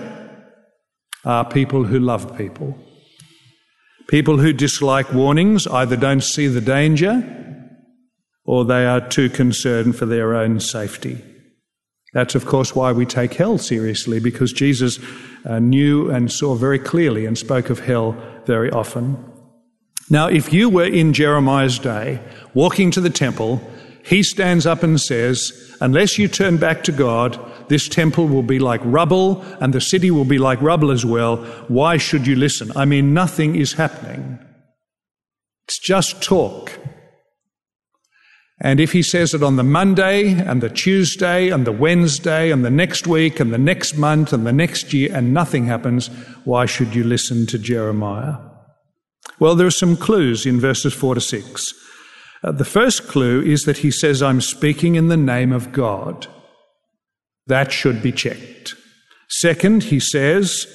are 1.24 1.46
people 1.46 1.84
who 1.84 2.00
love 2.00 2.36
people. 2.36 2.76
People 4.08 4.40
who 4.40 4.54
dislike 4.54 5.14
warnings 5.14 5.68
either 5.68 5.96
don't 5.96 6.24
see 6.24 6.48
the 6.48 6.62
danger 6.62 7.22
or 8.44 8.66
they 8.66 8.88
are 8.88 9.08
too 9.08 9.30
concerned 9.30 9.96
for 9.96 10.08
their 10.08 10.36
own 10.36 10.60
safety. 10.60 11.24
That's, 12.13 12.36
of 12.36 12.46
course, 12.46 12.75
why 12.75 12.91
we 12.91 13.05
take 13.05 13.34
hell 13.34 13.58
seriously, 13.58 14.20
because 14.20 14.53
Jesus 14.53 15.00
uh, 15.46 15.60
knew 15.60 16.10
and 16.10 16.32
saw 16.32 16.55
very 16.55 16.79
clearly 16.79 17.25
and 17.25 17.38
spoke 17.38 17.70
of 17.70 17.79
hell 17.79 18.15
very 18.46 18.72
often. 18.72 19.17
Now, 20.10 20.27
if 20.27 20.53
you 20.53 20.70
were 20.70 20.86
in 20.86 21.13
Jeremiah's 21.13 21.79
day, 21.79 22.22
walking 22.53 22.91
to 22.91 23.01
the 23.01 23.10
temple, 23.10 23.62
he 24.03 24.22
stands 24.22 24.65
up 24.65 24.84
and 24.84 25.00
says, 25.00 25.75
Unless 25.82 26.17
you 26.17 26.27
turn 26.27 26.58
back 26.58 26.84
to 26.84 26.91
God, 26.91 27.39
this 27.70 27.88
temple 27.88 28.27
will 28.27 28.43
be 28.43 28.60
like 28.60 28.82
rubble 28.84 29.41
and 29.60 29.74
the 29.74 29.82
city 29.82 30.12
will 30.12 30.25
be 30.25 30.38
like 30.38 30.62
rubble 30.62 30.91
as 30.91 31.05
well. 31.05 31.38
Why 31.67 31.98
should 31.98 32.27
you 32.27 32.36
listen? 32.36 32.72
I 32.75 32.86
mean, 32.86 33.13
nothing 33.13 33.55
is 33.55 33.74
happening. 33.74 34.39
It's 35.67 35.79
just 35.79 36.22
talk. 36.22 36.77
And 38.63 38.79
if 38.79 38.93
he 38.93 39.03
says 39.03 39.34
it 39.34 39.43
on 39.43 39.58
the 39.58 39.63
Monday 39.63 40.32
and 40.32 40.63
the 40.63 40.70
Tuesday 40.70 41.50
and 41.50 41.67
the 41.67 41.74
Wednesday 41.74 42.50
and 42.50 42.63
the 42.63 42.72
next 42.72 43.05
week 43.05 43.41
and 43.41 43.53
the 43.53 43.58
next 43.58 43.98
month 43.98 44.32
and 44.32 44.48
the 44.48 44.53
next 44.53 44.93
year 44.93 45.13
and 45.13 45.34
nothing 45.34 45.65
happens, 45.65 46.08
why 46.46 46.65
should 46.65 46.96
you 46.96 47.03
listen 47.03 47.46
to 47.48 47.60
Jeremiah? 47.60 48.38
Well, 49.38 49.55
there 49.55 49.67
are 49.67 49.72
some 49.72 49.98
clues 49.98 50.46
in 50.46 50.62
verses 50.62 50.93
4 50.93 51.15
to 51.15 51.22
6. 51.22 51.74
Uh, 52.41 52.51
the 52.53 52.63
first 52.63 53.10
clue 53.10 53.41
is 53.41 53.63
that 53.63 53.79
he 53.79 53.91
says, 53.91 54.24
I'm 54.24 54.39
speaking 54.39 54.96
in 54.96 55.10
the 55.10 55.17
name 55.17 55.51
of 55.51 55.74
God. 55.74 56.27
That 57.48 57.74
should 57.74 58.01
be 58.01 58.13
checked. 58.13 58.75
Second, 59.27 59.84
he 59.84 60.00
says, 60.00 60.67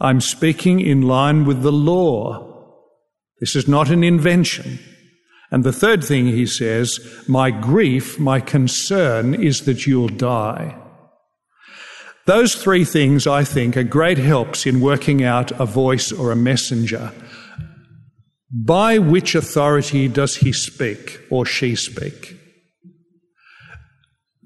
I'm 0.00 0.20
speaking 0.20 0.80
in 0.80 1.02
line 1.02 1.44
with 1.44 1.62
the 1.62 1.72
law. 1.72 2.74
This 3.38 3.54
is 3.54 3.68
not 3.68 3.88
an 3.88 4.02
invention. 4.02 4.80
And 5.50 5.62
the 5.62 5.72
third 5.72 6.02
thing 6.02 6.26
he 6.26 6.46
says, 6.46 6.98
my 7.28 7.50
grief, 7.50 8.18
my 8.18 8.40
concern 8.40 9.34
is 9.34 9.62
that 9.62 9.86
you'll 9.86 10.08
die. 10.08 10.76
Those 12.26 12.56
three 12.56 12.84
things, 12.84 13.26
I 13.26 13.44
think, 13.44 13.76
are 13.76 13.84
great 13.84 14.18
helps 14.18 14.66
in 14.66 14.80
working 14.80 15.22
out 15.22 15.52
a 15.60 15.64
voice 15.64 16.10
or 16.10 16.32
a 16.32 16.36
messenger. 16.36 17.12
By 18.50 18.98
which 18.98 19.34
authority 19.34 20.08
does 20.08 20.36
he 20.36 20.52
speak 20.52 21.20
or 21.30 21.46
she 21.46 21.76
speak? 21.76 22.36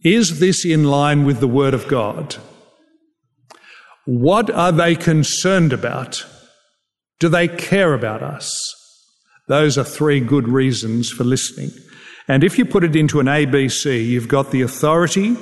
Is 0.03 0.41
this 0.41 0.65
in 0.65 0.85
line 0.85 1.25
with 1.25 1.41
the 1.41 1.49
Word 1.49 1.75
of 1.75 1.89
God? 1.89 2.37
What 4.07 4.51
are 4.51 4.73
they 4.73 4.95
concerned 4.95 5.73
about? 5.73 6.27
Do 7.19 7.29
they 7.29 7.49
care 7.49 7.95
about 7.95 8.23
us? 8.23 8.80
Those 9.51 9.77
are 9.77 9.83
three 9.83 10.21
good 10.21 10.47
reasons 10.47 11.11
for 11.11 11.25
listening. 11.25 11.73
And 12.29 12.45
if 12.45 12.57
you 12.57 12.65
put 12.65 12.85
it 12.85 12.95
into 12.95 13.19
an 13.19 13.27
ABC, 13.27 14.07
you've 14.07 14.29
got 14.29 14.53
the 14.53 14.63
authority, 14.63 15.37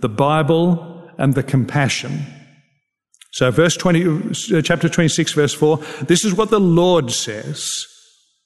the 0.00 0.08
Bible, 0.10 1.10
and 1.16 1.32
the 1.32 1.42
compassion. 1.42 2.26
So, 3.32 3.50
verse 3.50 3.74
20, 3.74 4.58
uh, 4.58 4.60
chapter 4.60 4.90
26, 4.90 5.32
verse 5.32 5.54
4, 5.54 5.78
this 6.02 6.26
is 6.26 6.34
what 6.34 6.50
the 6.50 6.60
Lord 6.60 7.10
says. 7.10 7.86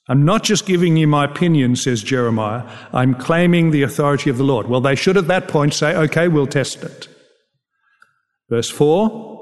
I'm 0.07 0.23
not 0.23 0.43
just 0.45 0.65
giving 0.65 0.95
you 0.95 1.05
my 1.05 1.25
opinion, 1.25 1.75
says 1.75 2.01
Jeremiah. 2.01 2.65
I'm 2.93 3.13
claiming 3.13 3.71
the 3.71 3.83
authority 3.83 4.29
of 4.29 4.37
the 4.37 4.45
Lord. 4.45 4.67
Well, 4.67 4.79
they 4.79 4.95
should 4.95 5.17
at 5.17 5.27
that 5.27 5.49
point 5.49 5.73
say, 5.73 5.97
okay, 5.97 6.29
we'll 6.29 6.47
test 6.47 6.81
it. 6.81 7.09
Verse 8.49 8.69
4 8.69 9.38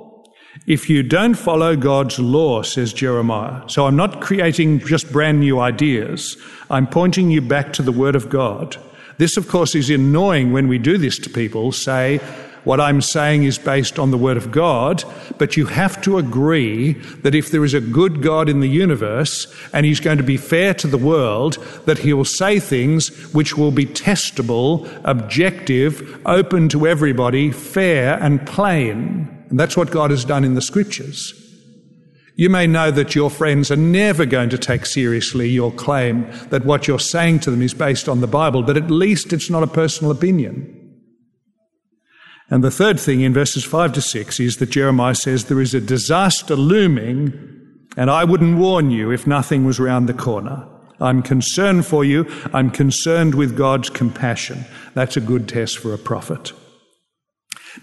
If 0.66 0.90
you 0.90 1.04
don't 1.04 1.36
follow 1.36 1.76
God's 1.76 2.20
law, 2.20 2.62
says 2.62 2.92
Jeremiah, 2.92 3.62
so 3.68 3.86
I'm 3.86 3.96
not 3.96 4.22
creating 4.22 4.80
just 4.80 5.12
brand 5.12 5.40
new 5.40 5.60
ideas, 5.60 6.38
I'm 6.70 6.88
pointing 6.88 7.32
you 7.32 7.42
back 7.42 7.74
to 7.74 7.82
the 7.82 7.92
Word 7.92 8.16
of 8.16 8.30
God. 8.30 8.76
This, 9.18 9.38
of 9.38 9.48
course, 9.48 9.76
is 9.76 9.90
annoying 9.90 10.52
when 10.52 10.68
we 10.68 10.78
do 10.78 10.98
this 10.98 11.18
to 11.20 11.30
people, 11.30 11.72
say, 11.72 12.20
what 12.68 12.82
I'm 12.82 13.02
saying 13.02 13.46
is 13.46 13.58
based 13.58 13.98
on 13.98 14.12
the 14.12 14.18
Word 14.18 14.36
of 14.36 14.52
God, 14.52 15.06
but 15.38 15.56
you 15.56 15.68
have 15.68 16.02
to 16.02 16.18
agree 16.18 16.94
that 17.24 17.34
if 17.34 17.50
there 17.50 17.64
is 17.64 17.74
a 17.74 17.80
good 17.80 18.22
God 18.22 18.50
in 18.50 18.60
the 18.60 18.68
universe 18.68 19.48
and 19.72 19.86
He's 19.86 20.02
going 20.02 20.18
to 20.18 20.24
be 20.24 20.36
fair 20.36 20.74
to 20.74 20.88
the 20.88 20.98
world, 20.98 21.54
that 21.86 22.00
He 22.00 22.12
will 22.12 22.26
say 22.26 22.60
things 22.60 23.34
which 23.34 23.58
will 23.58 23.72
be 23.72 23.86
testable, 23.86 24.86
objective, 25.06 26.20
open 26.26 26.68
to 26.70 26.86
everybody, 26.86 27.52
fair 27.52 28.22
and 28.22 28.46
plain. 28.46 29.37
And 29.50 29.60
that's 29.60 29.77
what 29.77 29.92
God 29.92 30.12
has 30.12 30.25
done 30.25 30.44
in 30.44 30.56
the 30.56 30.62
Scriptures. 30.62 31.34
You 32.36 32.51
may 32.51 32.68
know 32.68 32.92
that 32.92 33.16
your 33.16 33.32
friends 33.32 33.72
are 33.72 33.75
never 33.75 34.24
going 34.24 34.50
to 34.50 34.60
take 34.60 34.86
seriously 34.86 35.50
your 35.50 35.72
claim 35.72 36.30
that 36.50 36.66
what 36.66 36.88
you're 36.88 37.00
saying 37.00 37.39
to 37.42 37.51
them 37.51 37.63
is 37.63 37.74
based 37.74 38.08
on 38.08 38.22
the 38.22 38.27
Bible, 38.27 38.62
but 38.62 38.77
at 38.77 38.92
least 38.92 39.34
it's 39.34 39.50
not 39.50 39.63
a 39.63 39.68
personal 39.68 40.12
opinion. 40.12 40.74
And 42.50 42.63
the 42.63 42.72
third 42.72 43.00
thing 43.00 43.22
in 43.22 43.34
verses 43.34 43.63
5 43.63 43.94
to 43.94 44.01
6 44.01 44.39
is 44.39 44.58
that 44.58 44.70
Jeremiah 44.70 45.16
says 45.16 45.46
there 45.46 45.60
is 45.60 45.74
a 45.74 45.82
disaster 45.82 46.56
looming, 46.56 47.34
and 47.98 48.12
I 48.12 48.24
wouldn't 48.24 48.60
warn 48.60 48.92
you 48.92 49.12
if 49.12 49.25
nothing 49.25 49.66
was 49.66 49.80
round 49.80 50.08
the 50.08 50.13
corner. 50.13 50.68
I'm 51.00 51.24
concerned 51.24 51.88
for 51.88 52.06
you. 52.06 52.25
I'm 52.54 52.70
concerned 52.70 53.34
with 53.34 53.58
God's 53.58 53.89
compassion. 53.89 54.66
That's 54.94 55.18
a 55.18 55.22
good 55.22 55.50
test 55.50 55.80
for 55.80 55.92
a 55.94 55.98
prophet. 55.98 56.54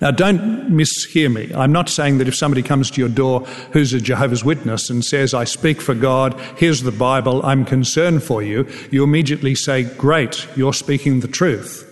Now, 0.00 0.10
don't 0.10 0.70
mishear 0.70 1.32
me. 1.32 1.52
I'm 1.54 1.72
not 1.72 1.88
saying 1.88 2.18
that 2.18 2.28
if 2.28 2.34
somebody 2.34 2.62
comes 2.62 2.90
to 2.90 3.00
your 3.00 3.08
door 3.08 3.40
who's 3.72 3.92
a 3.92 4.00
Jehovah's 4.00 4.44
Witness 4.44 4.90
and 4.90 5.04
says, 5.04 5.34
I 5.34 5.44
speak 5.44 5.80
for 5.80 5.94
God, 5.94 6.38
here's 6.56 6.82
the 6.82 6.92
Bible, 6.92 7.44
I'm 7.44 7.64
concerned 7.64 8.22
for 8.22 8.42
you, 8.42 8.68
you 8.90 9.04
immediately 9.04 9.54
say, 9.54 9.84
Great, 9.84 10.46
you're 10.56 10.72
speaking 10.72 11.20
the 11.20 11.28
truth. 11.28 11.90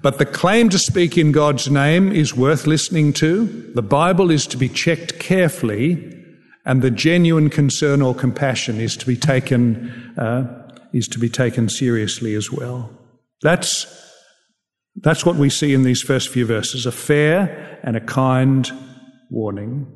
But 0.00 0.18
the 0.18 0.26
claim 0.26 0.68
to 0.68 0.78
speak 0.78 1.18
in 1.18 1.32
God's 1.32 1.68
name 1.70 2.12
is 2.12 2.34
worth 2.34 2.66
listening 2.66 3.12
to. 3.14 3.46
The 3.74 3.82
Bible 3.82 4.30
is 4.30 4.46
to 4.48 4.56
be 4.56 4.68
checked 4.68 5.18
carefully, 5.18 6.14
and 6.64 6.82
the 6.82 6.90
genuine 6.90 7.50
concern 7.50 8.00
or 8.00 8.14
compassion 8.14 8.80
is 8.80 8.96
to 8.98 9.06
be 9.06 9.16
taken 9.16 9.90
uh, 10.16 10.54
is 10.92 11.08
to 11.08 11.18
be 11.18 11.28
taken 11.28 11.68
seriously 11.68 12.34
as 12.34 12.50
well. 12.50 12.90
That's 13.42 14.07
that's 15.02 15.24
what 15.24 15.36
we 15.36 15.50
see 15.50 15.74
in 15.74 15.82
these 15.82 16.02
first 16.02 16.28
few 16.28 16.46
verses: 16.46 16.86
a 16.86 16.92
fair 16.92 17.80
and 17.82 17.96
a 17.96 18.00
kind 18.00 18.70
warning. 19.30 19.86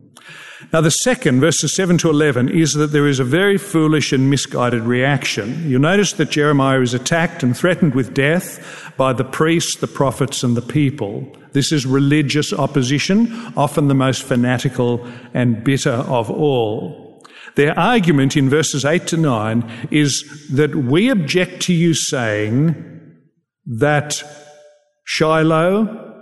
Now, 0.72 0.80
the 0.80 0.90
second, 0.90 1.40
verses 1.40 1.74
7 1.74 1.98
to 1.98 2.10
11, 2.10 2.48
is 2.48 2.74
that 2.74 2.88
there 2.88 3.08
is 3.08 3.18
a 3.18 3.24
very 3.24 3.58
foolish 3.58 4.12
and 4.12 4.30
misguided 4.30 4.82
reaction. 4.82 5.68
You'll 5.68 5.80
notice 5.80 6.12
that 6.14 6.30
Jeremiah 6.30 6.80
is 6.80 6.94
attacked 6.94 7.42
and 7.42 7.56
threatened 7.56 7.94
with 7.94 8.14
death 8.14 8.92
by 8.96 9.12
the 9.12 9.24
priests, 9.24 9.76
the 9.76 9.88
prophets, 9.88 10.44
and 10.44 10.56
the 10.56 10.62
people. 10.62 11.26
This 11.52 11.72
is 11.72 11.84
religious 11.84 12.52
opposition, 12.52 13.32
often 13.56 13.88
the 13.88 13.94
most 13.94 14.22
fanatical 14.22 15.06
and 15.34 15.64
bitter 15.64 15.90
of 15.90 16.30
all. 16.30 17.24
Their 17.56 17.78
argument 17.78 18.36
in 18.36 18.48
verses 18.48 18.84
8 18.84 19.06
to 19.08 19.16
9 19.16 19.88
is 19.90 20.48
that 20.52 20.74
we 20.74 21.10
object 21.10 21.60
to 21.62 21.74
you 21.74 21.92
saying 21.92 23.18
that 23.66 24.22
Shiloh 25.04 26.12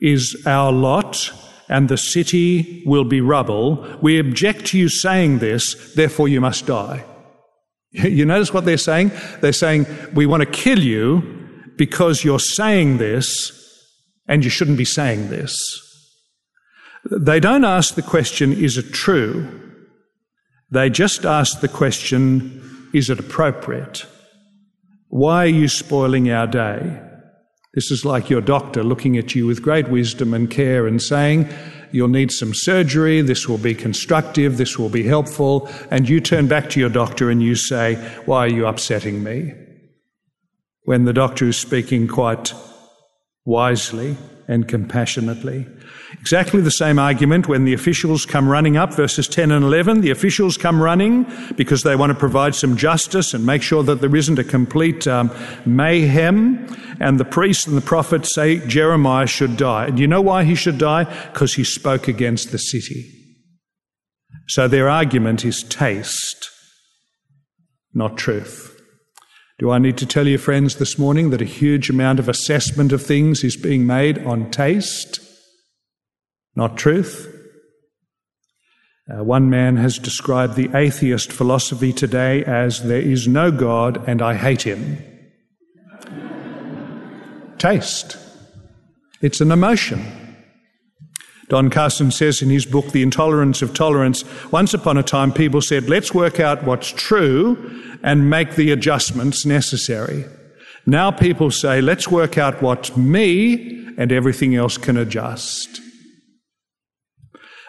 is 0.00 0.36
our 0.46 0.72
lot 0.72 1.32
and 1.68 1.88
the 1.88 1.96
city 1.96 2.82
will 2.84 3.04
be 3.04 3.20
rubble. 3.20 3.86
We 4.02 4.18
object 4.18 4.66
to 4.66 4.78
you 4.78 4.88
saying 4.88 5.38
this, 5.38 5.94
therefore 5.94 6.28
you 6.28 6.40
must 6.40 6.66
die. 6.66 7.04
You 7.92 8.24
notice 8.24 8.54
what 8.54 8.64
they're 8.64 8.78
saying? 8.78 9.10
They're 9.40 9.52
saying, 9.52 9.86
we 10.14 10.24
want 10.24 10.42
to 10.42 10.48
kill 10.48 10.78
you 10.78 11.22
because 11.76 12.22
you're 12.22 12.38
saying 12.38 12.98
this 12.98 13.50
and 14.28 14.44
you 14.44 14.50
shouldn't 14.50 14.78
be 14.78 14.84
saying 14.84 15.28
this. 15.28 15.56
They 17.10 17.40
don't 17.40 17.64
ask 17.64 17.96
the 17.96 18.02
question, 18.02 18.52
is 18.52 18.76
it 18.76 18.92
true? 18.92 19.60
They 20.70 20.88
just 20.88 21.24
ask 21.24 21.60
the 21.60 21.68
question, 21.68 22.88
is 22.92 23.10
it 23.10 23.18
appropriate? 23.18 24.06
Why 25.08 25.44
are 25.44 25.46
you 25.46 25.66
spoiling 25.66 26.30
our 26.30 26.46
day? 26.46 27.00
This 27.74 27.92
is 27.92 28.04
like 28.04 28.28
your 28.28 28.40
doctor 28.40 28.82
looking 28.82 29.16
at 29.16 29.34
you 29.34 29.46
with 29.46 29.62
great 29.62 29.88
wisdom 29.88 30.34
and 30.34 30.50
care 30.50 30.86
and 30.86 31.00
saying, 31.00 31.48
You'll 31.92 32.08
need 32.08 32.30
some 32.30 32.54
surgery, 32.54 33.20
this 33.20 33.48
will 33.48 33.58
be 33.58 33.74
constructive, 33.74 34.56
this 34.56 34.78
will 34.78 34.88
be 34.88 35.02
helpful. 35.02 35.68
And 35.90 36.08
you 36.08 36.20
turn 36.20 36.46
back 36.46 36.70
to 36.70 36.80
your 36.80 36.88
doctor 36.88 37.30
and 37.30 37.42
you 37.42 37.54
say, 37.54 37.94
Why 38.26 38.38
are 38.40 38.48
you 38.48 38.66
upsetting 38.66 39.22
me? 39.22 39.52
When 40.82 41.04
the 41.04 41.12
doctor 41.12 41.46
is 41.46 41.56
speaking 41.56 42.08
quite 42.08 42.52
wisely, 43.44 44.16
and 44.50 44.66
compassionately. 44.66 45.64
Exactly 46.20 46.60
the 46.60 46.72
same 46.72 46.98
argument 46.98 47.46
when 47.46 47.64
the 47.64 47.72
officials 47.72 48.26
come 48.26 48.48
running 48.48 48.76
up, 48.76 48.92
verses 48.92 49.28
10 49.28 49.52
and 49.52 49.64
11. 49.64 50.00
The 50.00 50.10
officials 50.10 50.56
come 50.56 50.82
running 50.82 51.24
because 51.54 51.84
they 51.84 51.94
want 51.94 52.10
to 52.10 52.18
provide 52.18 52.56
some 52.56 52.76
justice 52.76 53.32
and 53.32 53.46
make 53.46 53.62
sure 53.62 53.84
that 53.84 54.00
there 54.00 54.14
isn't 54.14 54.40
a 54.40 54.44
complete 54.44 55.06
um, 55.06 55.30
mayhem. 55.64 56.66
And 56.98 57.20
the 57.20 57.24
priests 57.24 57.68
and 57.68 57.76
the 57.76 57.80
prophets 57.80 58.34
say 58.34 58.58
Jeremiah 58.66 59.28
should 59.28 59.56
die. 59.56 59.86
And 59.86 60.00
you 60.00 60.08
know 60.08 60.20
why 60.20 60.42
he 60.42 60.56
should 60.56 60.78
die? 60.78 61.04
Because 61.32 61.54
he 61.54 61.62
spoke 61.62 62.08
against 62.08 62.50
the 62.50 62.58
city. 62.58 63.08
So 64.48 64.66
their 64.66 64.88
argument 64.88 65.44
is 65.44 65.62
taste, 65.62 66.50
not 67.94 68.18
truth. 68.18 68.69
Do 69.60 69.70
I 69.70 69.78
need 69.78 69.98
to 69.98 70.06
tell 70.06 70.26
you, 70.26 70.38
friends, 70.38 70.76
this 70.76 70.98
morning 70.98 71.30
that 71.30 71.42
a 71.42 71.44
huge 71.44 71.90
amount 71.90 72.18
of 72.18 72.28
assessment 72.28 72.90
of 72.92 73.02
things 73.02 73.44
is 73.44 73.56
being 73.56 73.86
made 73.86 74.18
on 74.24 74.50
taste? 74.50 75.20
not 76.56 76.76
truth. 76.76 77.34
Uh, 79.10 79.24
one 79.24 79.48
man 79.48 79.76
has 79.76 79.98
described 79.98 80.56
the 80.56 80.70
atheist 80.76 81.32
philosophy 81.32 81.92
today 81.92 82.44
as 82.44 82.84
there 82.84 83.00
is 83.00 83.26
no 83.26 83.50
God 83.50 84.06
and 84.08 84.20
I 84.20 84.34
hate 84.34 84.62
him. 84.62 85.02
Taste. 87.58 88.18
It's 89.20 89.40
an 89.40 89.52
emotion. 89.52 90.19
Don 91.50 91.68
Carson 91.68 92.12
says 92.12 92.42
in 92.42 92.48
his 92.48 92.64
book, 92.64 92.92
The 92.92 93.02
Intolerance 93.02 93.60
of 93.60 93.74
Tolerance, 93.74 94.24
once 94.52 94.72
upon 94.72 94.96
a 94.96 95.02
time 95.02 95.32
people 95.32 95.60
said, 95.60 95.88
let's 95.88 96.14
work 96.14 96.38
out 96.38 96.62
what's 96.62 96.92
true 96.92 97.98
and 98.04 98.30
make 98.30 98.54
the 98.54 98.70
adjustments 98.70 99.44
necessary. 99.44 100.24
Now 100.86 101.10
people 101.10 101.50
say, 101.50 101.80
let's 101.80 102.06
work 102.06 102.38
out 102.38 102.62
what's 102.62 102.96
me 102.96 103.84
and 103.98 104.12
everything 104.12 104.54
else 104.54 104.78
can 104.78 104.96
adjust. 104.96 105.80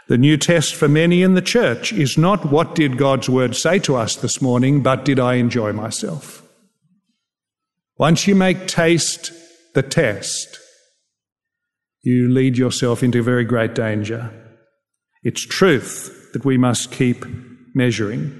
The 0.07 0.17
new 0.17 0.37
test 0.37 0.75
for 0.75 0.87
many 0.87 1.23
in 1.23 1.33
the 1.33 1.41
church 1.41 1.91
is 1.91 2.19
not 2.19 2.51
what 2.51 2.75
did 2.75 2.97
God's 2.97 3.31
word 3.31 3.55
say 3.55 3.79
to 3.79 3.95
us 3.95 4.15
this 4.15 4.43
morning, 4.43 4.83
but 4.83 5.05
did 5.05 5.19
I 5.19 5.35
enjoy 5.35 5.73
myself? 5.73 6.47
Once 7.97 8.27
you 8.27 8.35
make 8.35 8.67
taste 8.67 9.31
the 9.73 9.81
test, 9.81 10.60
you 12.03 12.29
lead 12.29 12.57
yourself 12.57 13.03
into 13.03 13.21
very 13.21 13.45
great 13.45 13.75
danger. 13.75 14.31
It's 15.23 15.45
truth 15.45 16.31
that 16.33 16.45
we 16.45 16.57
must 16.57 16.91
keep 16.91 17.25
measuring. 17.73 18.37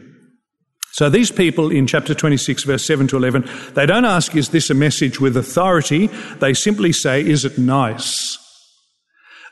So 0.93 1.09
these 1.09 1.31
people 1.31 1.71
in 1.71 1.87
chapter 1.87 2.13
26, 2.13 2.63
verse 2.63 2.85
7 2.85 3.07
to 3.07 3.17
11, 3.17 3.47
they 3.75 3.85
don't 3.85 4.05
ask, 4.05 4.35
is 4.35 4.49
this 4.49 4.69
a 4.69 4.73
message 4.73 5.21
with 5.21 5.37
authority? 5.37 6.07
They 6.39 6.53
simply 6.53 6.91
say, 6.91 7.21
is 7.21 7.45
it 7.45 7.57
nice? 7.57 8.37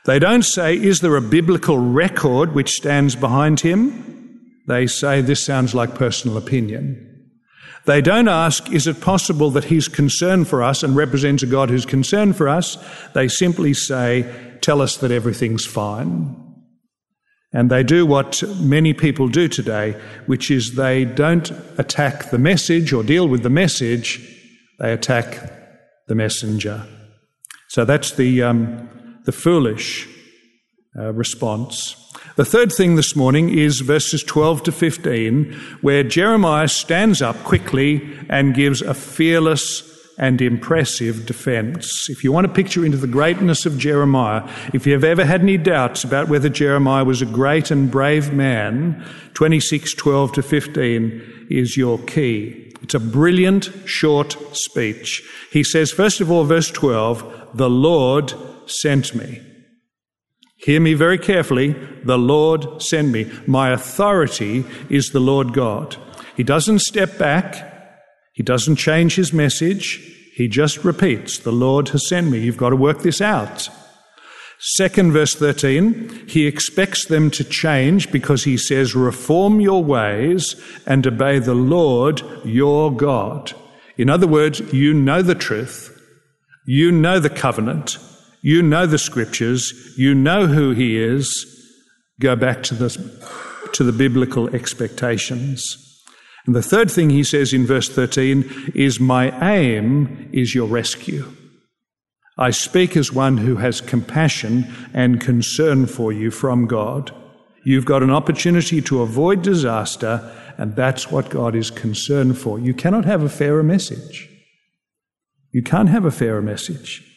They 0.06 0.18
don't 0.18 0.42
say, 0.42 0.76
Is 0.76 1.00
there 1.00 1.16
a 1.16 1.20
biblical 1.22 1.78
record 1.78 2.54
which 2.54 2.72
stands 2.72 3.14
behind 3.14 3.60
him? 3.60 4.40
They 4.66 4.86
say, 4.86 5.20
This 5.20 5.44
sounds 5.44 5.74
like 5.74 5.94
personal 5.94 6.36
opinion. 6.36 7.09
They 7.86 8.00
don't 8.00 8.28
ask, 8.28 8.70
Is 8.70 8.86
it 8.86 9.00
possible 9.00 9.50
that 9.52 9.64
he's 9.64 9.88
concerned 9.88 10.48
for 10.48 10.62
us 10.62 10.82
and 10.82 10.94
represents 10.94 11.42
a 11.42 11.46
God 11.46 11.70
who's 11.70 11.86
concerned 11.86 12.36
for 12.36 12.48
us? 12.48 12.76
They 13.14 13.28
simply 13.28 13.74
say, 13.74 14.58
Tell 14.60 14.80
us 14.80 14.96
that 14.98 15.10
everything's 15.10 15.66
fine. 15.66 16.36
And 17.52 17.70
they 17.70 17.82
do 17.82 18.06
what 18.06 18.42
many 18.60 18.94
people 18.94 19.28
do 19.28 19.48
today, 19.48 20.00
which 20.26 20.50
is 20.50 20.76
they 20.76 21.04
don't 21.04 21.50
attack 21.78 22.30
the 22.30 22.38
message 22.38 22.92
or 22.92 23.02
deal 23.02 23.26
with 23.26 23.42
the 23.42 23.50
message, 23.50 24.20
they 24.78 24.92
attack 24.92 25.52
the 26.06 26.14
messenger. 26.14 26.86
So 27.68 27.84
that's 27.84 28.12
the, 28.12 28.42
um, 28.42 28.88
the 29.24 29.32
foolish 29.32 30.08
uh, 30.96 31.12
response. 31.12 32.09
The 32.36 32.44
third 32.44 32.72
thing 32.72 32.94
this 32.94 33.16
morning 33.16 33.50
is 33.50 33.80
verses 33.80 34.22
12 34.22 34.62
to 34.64 34.72
15, 34.72 35.52
where 35.80 36.04
Jeremiah 36.04 36.68
stands 36.68 37.20
up 37.20 37.36
quickly 37.42 38.18
and 38.28 38.54
gives 38.54 38.82
a 38.82 38.94
fearless 38.94 39.86
and 40.16 40.40
impressive 40.40 41.26
defense. 41.26 42.08
If 42.08 42.22
you 42.22 42.30
want 42.30 42.46
to 42.46 42.52
picture 42.52 42.84
into 42.84 42.98
the 42.98 43.06
greatness 43.06 43.66
of 43.66 43.78
Jeremiah, 43.78 44.48
if 44.72 44.86
you 44.86 44.92
have 44.92 45.02
ever 45.02 45.24
had 45.24 45.40
any 45.40 45.56
doubts 45.56 46.04
about 46.04 46.28
whether 46.28 46.48
Jeremiah 46.48 47.04
was 47.04 47.20
a 47.20 47.26
great 47.26 47.70
and 47.70 47.90
brave 47.90 48.32
man, 48.32 49.04
26, 49.34 49.94
12 49.94 50.32
to 50.34 50.42
15 50.42 51.46
is 51.50 51.76
your 51.76 51.98
key. 52.00 52.72
It's 52.82 52.94
a 52.94 53.00
brilliant, 53.00 53.70
short 53.86 54.36
speech. 54.52 55.22
He 55.50 55.64
says, 55.64 55.90
first 55.90 56.20
of 56.20 56.30
all, 56.30 56.44
verse 56.44 56.70
12, 56.70 57.56
the 57.56 57.70
Lord 57.70 58.32
sent 58.66 59.14
me. 59.14 59.40
Hear 60.62 60.80
me 60.80 60.94
very 60.94 61.18
carefully. 61.18 61.72
The 62.04 62.18
Lord 62.18 62.82
sent 62.82 63.08
me. 63.08 63.30
My 63.46 63.70
authority 63.70 64.64
is 64.90 65.10
the 65.10 65.20
Lord 65.20 65.54
God. 65.54 65.96
He 66.36 66.42
doesn't 66.42 66.80
step 66.80 67.18
back. 67.18 67.66
He 68.34 68.42
doesn't 68.42 68.76
change 68.76 69.14
his 69.14 69.32
message. 69.32 69.96
He 70.34 70.48
just 70.48 70.84
repeats, 70.84 71.38
The 71.38 71.52
Lord 71.52 71.90
has 71.90 72.06
sent 72.08 72.30
me. 72.30 72.38
You've 72.38 72.56
got 72.56 72.70
to 72.70 72.76
work 72.76 73.00
this 73.02 73.20
out. 73.20 73.68
Second 74.58 75.12
verse 75.12 75.34
13, 75.34 76.26
he 76.28 76.46
expects 76.46 77.06
them 77.06 77.30
to 77.30 77.44
change 77.44 78.12
because 78.12 78.44
he 78.44 78.58
says, 78.58 78.94
Reform 78.94 79.60
your 79.60 79.82
ways 79.82 80.54
and 80.86 81.06
obey 81.06 81.38
the 81.38 81.54
Lord 81.54 82.22
your 82.44 82.94
God. 82.94 83.52
In 83.96 84.10
other 84.10 84.26
words, 84.26 84.60
you 84.72 84.92
know 84.92 85.22
the 85.22 85.34
truth. 85.34 85.96
You 86.66 86.92
know 86.92 87.18
the 87.18 87.30
covenant. 87.30 87.98
You 88.42 88.62
know 88.62 88.86
the 88.86 88.98
scriptures, 88.98 89.94
you 89.96 90.14
know 90.14 90.46
who 90.46 90.70
he 90.70 90.98
is. 90.98 91.46
Go 92.20 92.36
back 92.36 92.62
to 92.64 92.74
the, 92.74 92.88
to 93.72 93.84
the 93.84 93.92
biblical 93.92 94.54
expectations. 94.54 95.76
And 96.46 96.54
the 96.54 96.62
third 96.62 96.90
thing 96.90 97.10
he 97.10 97.22
says 97.22 97.52
in 97.52 97.66
verse 97.66 97.88
13 97.88 98.72
is, 98.74 98.98
My 98.98 99.30
aim 99.54 100.30
is 100.32 100.54
your 100.54 100.66
rescue. 100.66 101.30
I 102.38 102.50
speak 102.50 102.96
as 102.96 103.12
one 103.12 103.36
who 103.36 103.56
has 103.56 103.82
compassion 103.82 104.66
and 104.94 105.20
concern 105.20 105.86
for 105.86 106.12
you 106.12 106.30
from 106.30 106.66
God. 106.66 107.14
You've 107.64 107.84
got 107.84 108.02
an 108.02 108.10
opportunity 108.10 108.80
to 108.82 109.02
avoid 109.02 109.42
disaster, 109.42 110.34
and 110.56 110.74
that's 110.74 111.10
what 111.10 111.28
God 111.28 111.54
is 111.54 111.70
concerned 111.70 112.38
for. 112.38 112.58
You 112.58 112.72
cannot 112.72 113.04
have 113.04 113.22
a 113.22 113.28
fairer 113.28 113.62
message. 113.62 114.28
You 115.52 115.62
can't 115.62 115.90
have 115.90 116.06
a 116.06 116.10
fairer 116.10 116.40
message. 116.40 117.09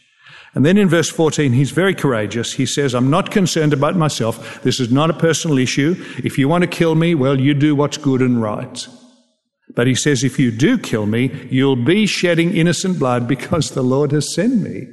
And 0.56 0.66
then 0.66 0.78
in 0.78 0.88
verse 0.88 1.10
14, 1.10 1.54
he's 1.54 1.72
very 1.72 1.96
courageous. 1.96 2.54
He 2.54 2.66
says, 2.66 2.94
I'm 2.94 3.10
not 3.10 3.32
concerned 3.32 3.74
about 3.74 3.96
myself. 3.96 4.62
This 4.62 4.80
is 4.80 4.92
not 4.92 5.10
a 5.10 5.14
personal 5.14 5.58
issue. 5.58 5.96
If 6.24 6.38
you 6.38 6.48
want 6.48 6.62
to 6.62 6.68
kill 6.68 6.94
me, 6.94 7.16
well, 7.16 7.40
you 7.40 7.56
do 7.56 7.76
what's 7.76 7.98
good 7.98 8.22
and 8.22 8.42
right. 8.42 8.88
But 9.76 9.88
he 9.88 9.96
says, 9.96 10.24
if 10.24 10.38
you 10.38 10.52
do 10.52 10.78
kill 10.78 11.08
me, 11.08 11.48
you'll 11.50 11.84
be 11.84 12.06
shedding 12.06 12.56
innocent 12.56 13.00
blood 13.00 13.28
because 13.28 13.72
the 13.72 13.82
Lord 13.82 14.12
has 14.12 14.34
sent 14.34 14.62
me. 14.62 14.88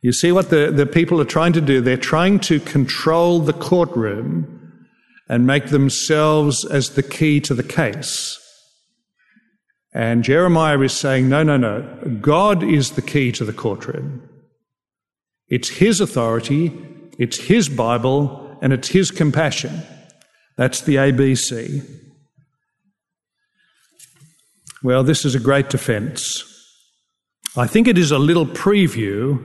You 0.00 0.12
see 0.12 0.32
what 0.32 0.50
the, 0.50 0.70
the 0.70 0.86
people 0.86 1.20
are 1.20 1.26
trying 1.26 1.52
to 1.54 1.60
do? 1.60 1.80
They're 1.80 1.96
trying 1.96 2.40
to 2.40 2.60
control 2.60 3.40
the 3.40 3.52
courtroom 3.52 4.60
and 5.28 5.46
make 5.46 5.66
themselves 5.66 6.64
as 6.64 6.90
the 6.90 7.02
key 7.02 7.40
to 7.40 7.54
the 7.54 7.62
case. 7.62 8.38
And 9.94 10.24
Jeremiah 10.24 10.80
is 10.80 10.92
saying, 10.92 11.28
no, 11.28 11.44
no, 11.44 11.56
no. 11.56 11.82
God 12.20 12.62
is 12.62 12.92
the 12.92 13.02
key 13.02 13.30
to 13.32 13.44
the 13.44 13.52
courtroom. 13.52 14.28
It's 15.48 15.68
His 15.68 16.00
authority, 16.00 16.72
it's 17.18 17.38
His 17.38 17.68
Bible, 17.68 18.58
and 18.60 18.72
it's 18.72 18.88
His 18.88 19.12
compassion. 19.12 19.82
That's 20.56 20.80
the 20.80 20.96
ABC. 20.96 21.88
Well, 24.82 25.04
this 25.04 25.24
is 25.24 25.34
a 25.34 25.40
great 25.40 25.70
defense. 25.70 26.42
I 27.56 27.66
think 27.68 27.86
it 27.86 27.96
is 27.96 28.10
a 28.10 28.18
little 28.18 28.46
preview 28.46 29.42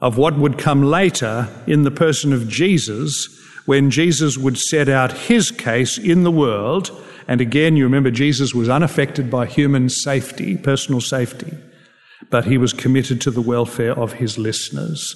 of 0.00 0.16
what 0.16 0.38
would 0.38 0.58
come 0.58 0.82
later 0.82 1.48
in 1.66 1.82
the 1.82 1.90
person 1.90 2.32
of 2.32 2.48
Jesus 2.48 3.28
when 3.66 3.90
Jesus 3.90 4.38
would 4.38 4.56
set 4.56 4.88
out 4.88 5.12
his 5.12 5.50
case 5.50 5.98
in 5.98 6.22
the 6.22 6.30
world 6.30 6.90
and 7.28 7.40
again, 7.40 7.76
you 7.76 7.84
remember 7.84 8.10
Jesus 8.10 8.54
was 8.54 8.68
unaffected 8.68 9.30
by 9.30 9.46
human 9.46 9.88
safety, 9.88 10.56
personal 10.56 11.00
safety, 11.00 11.56
but 12.30 12.44
he 12.44 12.58
was 12.58 12.72
committed 12.72 13.20
to 13.22 13.30
the 13.30 13.40
welfare 13.40 13.98
of 13.98 14.14
his 14.14 14.38
listeners. 14.38 15.14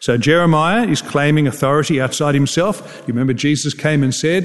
So 0.00 0.16
Jeremiah 0.16 0.86
is 0.86 1.02
claiming 1.02 1.46
authority 1.46 2.00
outside 2.00 2.34
himself. 2.34 3.02
You 3.06 3.12
remember 3.12 3.34
Jesus 3.34 3.74
came 3.74 4.02
and 4.02 4.14
said, 4.14 4.44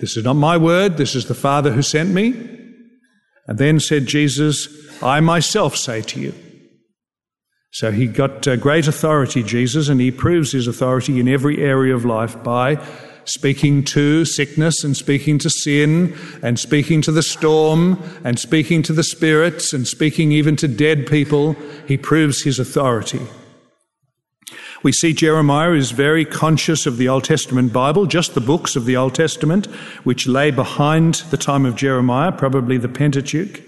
This 0.00 0.16
is 0.16 0.24
not 0.24 0.34
my 0.34 0.58
word, 0.58 0.98
this 0.98 1.14
is 1.14 1.26
the 1.26 1.34
Father 1.34 1.72
who 1.72 1.82
sent 1.82 2.10
me. 2.10 2.56
And 3.46 3.56
then 3.56 3.80
said 3.80 4.04
Jesus, 4.04 4.68
I 5.02 5.20
myself 5.20 5.74
say 5.74 6.02
to 6.02 6.20
you. 6.20 6.34
So 7.70 7.90
he 7.90 8.06
got 8.06 8.46
uh, 8.46 8.56
great 8.56 8.86
authority, 8.86 9.42
Jesus, 9.42 9.88
and 9.88 10.00
he 10.00 10.10
proves 10.10 10.52
his 10.52 10.66
authority 10.66 11.20
in 11.20 11.28
every 11.28 11.62
area 11.62 11.94
of 11.94 12.04
life 12.04 12.42
by 12.42 12.76
speaking 13.28 13.84
to 13.84 14.24
sickness 14.24 14.84
and 14.84 14.96
speaking 14.96 15.38
to 15.38 15.50
sin 15.50 16.16
and 16.42 16.58
speaking 16.58 17.02
to 17.02 17.12
the 17.12 17.22
storm 17.22 18.02
and 18.24 18.38
speaking 18.38 18.82
to 18.82 18.92
the 18.92 19.04
spirits 19.04 19.72
and 19.72 19.86
speaking 19.86 20.32
even 20.32 20.56
to 20.56 20.68
dead 20.68 21.06
people. 21.06 21.54
He 21.86 21.96
proves 21.96 22.42
his 22.42 22.58
authority. 22.58 23.20
We 24.82 24.92
see 24.92 25.12
Jeremiah 25.12 25.72
is 25.72 25.90
very 25.90 26.24
conscious 26.24 26.86
of 26.86 26.96
the 26.96 27.08
Old 27.08 27.24
Testament 27.24 27.72
Bible, 27.72 28.06
just 28.06 28.34
the 28.34 28.40
books 28.40 28.76
of 28.76 28.84
the 28.84 28.96
Old 28.96 29.14
Testament, 29.14 29.66
which 30.04 30.28
lay 30.28 30.50
behind 30.50 31.14
the 31.30 31.36
time 31.36 31.66
of 31.66 31.74
Jeremiah, 31.74 32.30
probably 32.30 32.78
the 32.78 32.88
Pentateuch. 32.88 33.60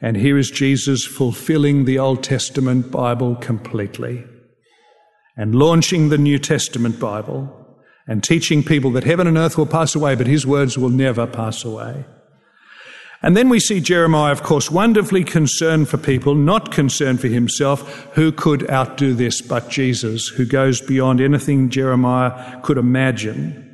And 0.00 0.16
here 0.16 0.38
is 0.38 0.50
Jesus 0.50 1.04
fulfilling 1.04 1.84
the 1.84 1.98
Old 1.98 2.22
Testament 2.22 2.90
Bible 2.90 3.36
completely 3.36 4.24
and 5.36 5.54
launching 5.54 6.08
the 6.08 6.18
New 6.18 6.38
Testament 6.38 7.00
Bible 7.00 7.59
and 8.10 8.24
teaching 8.24 8.64
people 8.64 8.90
that 8.90 9.04
heaven 9.04 9.28
and 9.28 9.38
earth 9.38 9.56
will 9.56 9.66
pass 9.66 9.94
away, 9.94 10.16
but 10.16 10.26
his 10.26 10.44
words 10.44 10.76
will 10.76 10.90
never 10.90 11.28
pass 11.28 11.64
away. 11.64 12.04
And 13.22 13.36
then 13.36 13.48
we 13.48 13.60
see 13.60 13.80
Jeremiah, 13.80 14.32
of 14.32 14.42
course, 14.42 14.68
wonderfully 14.68 15.22
concerned 15.22 15.88
for 15.88 15.96
people, 15.96 16.34
not 16.34 16.72
concerned 16.72 17.20
for 17.20 17.28
himself. 17.28 18.08
Who 18.14 18.32
could 18.32 18.68
outdo 18.68 19.14
this 19.14 19.40
but 19.40 19.68
Jesus, 19.68 20.26
who 20.26 20.44
goes 20.44 20.80
beyond 20.80 21.20
anything 21.20 21.70
Jeremiah 21.70 22.60
could 22.62 22.78
imagine? 22.78 23.66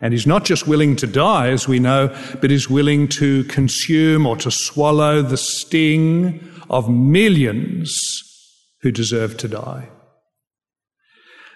And 0.00 0.12
he's 0.12 0.26
not 0.26 0.44
just 0.44 0.66
willing 0.66 0.96
to 0.96 1.06
die, 1.06 1.50
as 1.50 1.68
we 1.68 1.78
know, 1.78 2.08
but 2.40 2.50
is 2.50 2.68
willing 2.68 3.06
to 3.08 3.44
consume 3.44 4.26
or 4.26 4.34
to 4.38 4.50
swallow 4.50 5.22
the 5.22 5.36
sting 5.36 6.42
of 6.68 6.90
millions 6.90 7.96
who 8.80 8.90
deserve 8.90 9.36
to 9.36 9.46
die. 9.46 9.90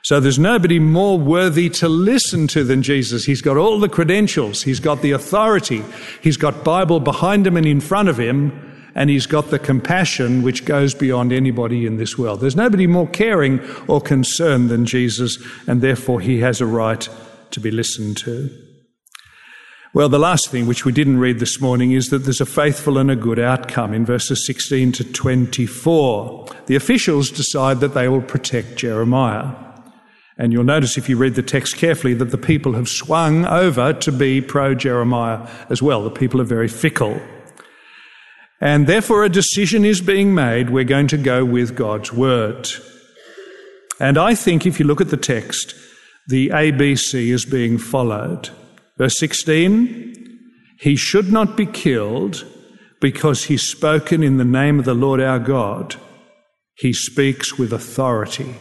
So 0.05 0.21
there's 0.21 0.39
nobody 0.39 0.79
more 0.79 1.19
worthy 1.19 1.71
to 1.71 1.89
listen 1.89 2.47
to 2.49 2.63
than 2.63 2.83
Jesus. 2.83 3.25
He's 3.25 3.41
got 3.41 3.57
all 3.57 3.81
the 3.81 3.89
credentials. 3.89 4.63
He's 4.63 4.79
got 4.79 5.01
the 5.01 5.13
authority. 5.13 5.83
He's 6.21 6.37
got 6.37 6.63
Bible 6.63 7.01
behind 7.01 7.47
him 7.47 7.57
and 7.57 7.65
in 7.65 7.81
front 7.81 8.11
of 8.11 8.21
him. 8.21 8.71
And 8.95 9.09
he's 9.09 9.25
got 9.25 9.49
the 9.49 9.59
compassion 9.59 10.43
which 10.43 10.67
goes 10.67 10.95
beyond 10.95 11.33
anybody 11.33 11.87
in 11.87 11.97
this 11.97 12.19
world. 12.19 12.41
There's 12.41 12.55
nobody 12.55 12.87
more 12.87 13.09
caring 13.09 13.61
or 13.89 13.99
concerned 13.99 14.69
than 14.69 14.85
Jesus, 14.85 15.39
and 15.67 15.81
therefore 15.81 16.21
he 16.21 16.41
has 16.41 16.61
a 16.61 16.67
right 16.67 17.09
to 17.53 17.59
be 17.59 17.71
listened 17.71 18.19
to. 18.19 18.51
Well, 19.95 20.11
the 20.11 20.19
last 20.19 20.51
thing 20.51 20.67
which 20.67 20.85
we 20.85 20.93
didn't 20.93 21.19
read 21.19 21.39
this 21.39 21.63
morning 21.63 21.93
is 21.93 22.11
that 22.11 22.19
there's 22.19 22.43
a 22.43 22.47
faithful 22.47 22.99
and 22.99 23.11
a 23.11 23.17
good 23.17 23.39
outcome 23.39 23.95
in 23.95 24.05
verses 24.05 24.47
16 24.47 24.93
to 24.93 25.13
24. 25.13 26.47
The 26.67 26.77
officials 26.77 27.31
decide 27.31 27.81
that 27.81 27.95
they 27.95 28.07
will 28.07 28.23
protect 28.23 28.77
Jeremiah. 28.77 29.55
And 30.37 30.53
you'll 30.53 30.65
notice 30.65 30.99
if 30.99 31.09
you 31.09 31.17
read 31.17 31.35
the 31.35 31.43
text 31.43 31.77
carefully 31.77 32.15
that 32.15 32.31
the 32.31 32.39
people 32.39 32.73
have 32.73 32.89
swung 32.89 33.47
over 33.47 33.93
to 33.93 34.13
be 34.13 34.41
pro 34.41 34.75
Jeremiah 34.75 35.49
as 35.71 35.81
well. 35.81 36.03
The 36.03 36.11
people 36.11 36.41
are 36.41 36.45
very 36.45 36.69
fickle. 36.69 37.21
And 38.61 38.87
therefore, 38.87 39.25
a 39.25 39.29
decision 39.29 39.85
is 39.85 40.01
being 40.01 40.35
made. 40.35 40.71
We're 40.71 40.85
going 40.85 41.09
to 41.09 41.19
go 41.19 41.45
with 41.45 41.77
God's 41.77 42.13
word. 42.13 42.69
And 44.01 44.19
I 44.19 44.35
think 44.35 44.67
if 44.67 44.81
you 44.81 44.87
look 44.87 45.01
at 45.01 45.11
the 45.11 45.17
text, 45.17 45.75
the 46.27 46.49
ABC 46.49 47.33
is 47.33 47.45
being 47.45 47.79
followed. 47.79 48.51
Verse 48.97 49.19
16 49.19 50.41
He 50.81 50.97
should 50.97 51.31
not 51.33 51.57
be 51.57 51.67
killed 51.67 52.45
because 53.01 53.45
he's 53.45 53.69
spoken 53.69 54.23
in 54.23 54.39
the 54.39 54.45
name 54.45 54.79
of 54.79 54.85
the 54.85 54.95
Lord 54.95 55.21
our 55.21 55.39
God. 55.39 55.97
He 56.77 56.93
speaks 56.93 57.59
with 57.59 57.73
authority. 57.73 58.57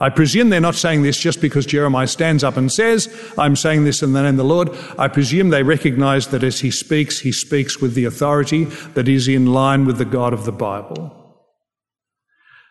I 0.00 0.10
presume 0.10 0.50
they're 0.50 0.60
not 0.60 0.76
saying 0.76 1.02
this 1.02 1.18
just 1.18 1.40
because 1.40 1.66
Jeremiah 1.66 2.06
stands 2.06 2.44
up 2.44 2.56
and 2.56 2.70
says, 2.70 3.08
I'm 3.36 3.56
saying 3.56 3.82
this 3.82 4.00
in 4.00 4.12
the 4.12 4.22
name 4.22 4.30
of 4.30 4.36
the 4.36 4.44
Lord. 4.44 4.70
I 4.96 5.08
presume 5.08 5.48
they 5.48 5.64
recognize 5.64 6.28
that 6.28 6.44
as 6.44 6.60
he 6.60 6.70
speaks, 6.70 7.18
he 7.18 7.32
speaks 7.32 7.80
with 7.80 7.94
the 7.94 8.04
authority 8.04 8.64
that 8.94 9.08
is 9.08 9.26
in 9.26 9.46
line 9.46 9.86
with 9.86 9.98
the 9.98 10.04
God 10.04 10.32
of 10.32 10.44
the 10.44 10.52
Bible. 10.52 11.14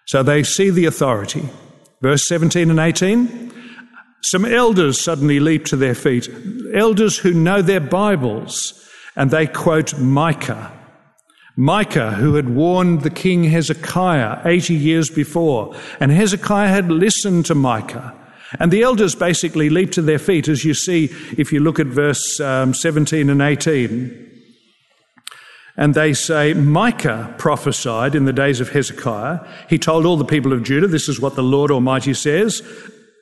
So 0.05 0.23
they 0.23 0.43
see 0.43 0.69
the 0.69 0.85
authority. 0.85 1.49
Verse 2.01 2.25
17 2.27 2.69
and 2.69 2.79
18. 2.79 3.53
Some 4.21 4.45
elders 4.45 5.03
suddenly 5.03 5.41
leap 5.41 5.65
to 5.65 5.75
their 5.75 5.95
feet, 5.95 6.29
elders 6.73 7.17
who 7.17 7.33
know 7.33 7.61
their 7.61 7.81
Bibles, 7.81 8.87
and 9.17 9.31
they 9.31 9.47
quote 9.47 9.99
Micah 9.99 10.76
Micah, 11.59 12.11
who 12.11 12.35
had 12.35 12.49
warned 12.49 13.01
the 13.01 13.09
king 13.09 13.43
Hezekiah 13.43 14.41
80 14.45 14.75
years 14.75 15.09
before, 15.09 15.75
and 15.99 16.11
Hezekiah 16.11 16.67
had 16.67 16.91
listened 16.91 17.47
to 17.47 17.55
Micah. 17.55 18.13
And 18.59 18.71
the 18.71 18.83
elders 18.83 19.15
basically 19.15 19.69
leap 19.71 19.91
to 19.93 20.03
their 20.03 20.19
feet, 20.19 20.47
as 20.47 20.63
you 20.63 20.75
see 20.75 21.05
if 21.35 21.51
you 21.51 21.59
look 21.59 21.79
at 21.79 21.87
verse 21.87 22.39
um, 22.39 22.75
17 22.75 23.29
and 23.29 23.41
18. 23.41 24.25
And 25.75 25.95
they 25.95 26.13
say, 26.13 26.53
Micah 26.53 27.33
prophesied 27.39 28.13
in 28.13 28.25
the 28.25 28.33
days 28.33 28.59
of 28.59 28.69
Hezekiah. 28.69 29.39
He 29.67 29.79
told 29.79 30.05
all 30.05 30.17
the 30.17 30.25
people 30.25 30.53
of 30.53 30.63
Judah, 30.63 30.87
This 30.87 31.09
is 31.09 31.19
what 31.19 31.35
the 31.35 31.43
Lord 31.43 31.71
Almighty 31.71 32.13
says 32.13 32.61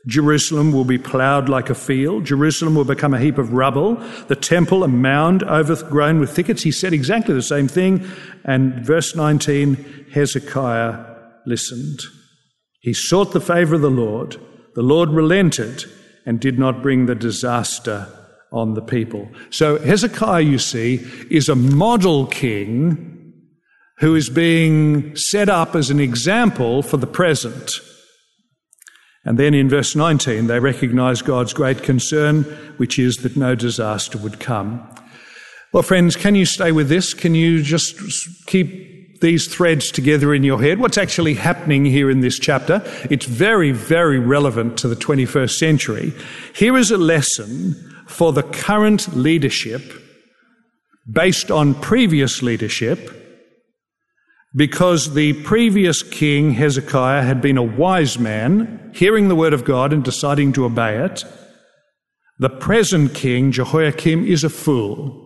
Jerusalem 0.08 0.72
will 0.72 0.86
be 0.86 0.98
ploughed 0.98 1.50
like 1.50 1.70
a 1.70 1.76
field. 1.76 2.26
Jerusalem 2.26 2.76
will 2.76 2.86
become 2.86 3.13
a 3.13 3.20
heap 3.20 3.38
of 3.38 3.54
rubble. 3.54 3.96
The 4.28 4.36
temple 4.36 4.84
a 4.84 4.88
mound 4.88 5.44
overgrown 5.44 6.20
with 6.20 6.36
thickets. 6.36 6.62
He 6.62 6.72
said 6.72 6.94
exactly 6.94 7.34
the 7.34 7.41
same 7.41 7.68
thing. 7.68 8.06
And 8.44 8.86
verse 8.86 9.15
19, 9.15 10.06
Hezekiah 10.13 11.06
listened. 11.48 12.02
He 12.82 12.94
sought 12.94 13.32
the 13.32 13.41
favor 13.41 13.76
of 13.76 13.82
the 13.82 13.89
Lord. 13.89 14.38
The 14.76 14.84
Lord 14.84 15.10
relented 15.10 15.86
and 16.26 16.39
did 16.39 16.60
not 16.60 16.84
bring 16.84 17.06
the 17.06 17.15
disaster 17.15 18.08
on 18.52 18.76
the 18.76 18.82
people. 18.82 19.28
So 19.50 19.80
Hezekiah, 19.80 20.41
you 20.41 20.60
see, 20.60 21.06
is 21.32 21.50
a 21.50 21.56
model 21.56 22.28
king 22.28 23.34
who 24.00 24.15
is 24.15 24.30
being 24.30 25.15
set 25.15 25.50
up 25.50 25.76
as 25.76 25.89
an 25.89 26.00
example 26.00 26.84
for 26.84 26.98
the 26.98 27.08
present. 27.08 27.80
And 29.26 29.40
then 29.40 29.56
in 29.56 29.68
verse 29.68 29.96
19, 29.96 30.48
they 30.48 30.60
recognize 30.60 31.24
God's 31.24 31.52
great 31.52 31.82
concern, 31.82 32.44
which 32.78 33.00
is 33.00 33.18
that 33.18 33.36
no 33.36 33.56
disaster 33.56 34.20
would 34.20 34.40
come. 34.40 34.88
Well, 35.74 35.84
friends, 35.84 36.16
can 36.16 36.36
you 36.36 36.46
stay 36.46 36.72
with 36.72 36.90
this? 36.90 37.14
Can 37.14 37.34
you 37.34 37.64
just 37.64 38.00
keep 38.46 39.20
these 39.22 39.48
threads 39.48 39.92
together 39.92 40.34
in 40.34 40.44
your 40.44 40.62
head? 40.62 40.80
What's 40.80 40.98
actually 40.98 41.34
happening 41.34 41.86
here 41.86 42.12
in 42.12 42.20
this 42.20 42.38
chapter? 42.38 42.84
It's 43.10 43.26
very, 43.26 43.72
very 43.72 44.20
relevant 44.20 44.78
to 44.80 44.88
the 44.88 44.96
21st 44.96 45.52
century. 45.52 46.14
Here 46.54 46.78
is 46.78 46.92
a 46.92 46.98
lesson 46.98 47.74
for 48.08 48.32
the 48.32 48.44
current 48.44 49.16
leadership 49.18 49.82
based 51.12 51.50
on 51.50 51.74
previous 51.76 52.44
leadership 52.44 53.25
because 54.56 55.13
the 55.13 55.34
previous 55.44 56.02
king, 56.02 56.52
Hezekiah, 56.52 57.24
had 57.24 57.41
been 57.41 57.58
a 57.58 57.63
wise 57.63 58.18
man, 58.18 58.91
hearing 58.94 59.28
the 59.28 59.36
word 59.36 59.54
of 59.54 59.65
God 59.65 59.91
and 59.91 60.04
deciding 60.04 60.54
to 60.54 60.65
obey 60.65 60.98
it. 60.98 61.26
The 62.39 62.50
present 62.50 63.13
king, 63.13 63.52
Jehoiakim, 63.52 64.26
is 64.26 64.44
a 64.44 64.50
fool. 64.50 65.22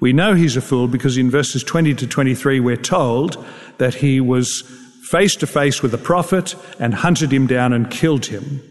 We 0.00 0.12
know 0.12 0.34
he's 0.34 0.56
a 0.56 0.62
fool 0.62 0.88
because 0.88 1.16
in 1.16 1.30
verses 1.30 1.62
20 1.62 1.94
to 1.94 2.06
23 2.06 2.60
we're 2.60 2.76
told 2.76 3.44
that 3.78 3.94
he 3.94 4.20
was 4.20 4.62
face 5.08 5.36
to 5.36 5.46
face 5.46 5.82
with 5.82 5.94
a 5.94 5.98
prophet 5.98 6.54
and 6.78 6.94
hunted 6.94 7.32
him 7.32 7.46
down 7.46 7.72
and 7.72 7.90
killed 7.90 8.26
him. 8.26 8.62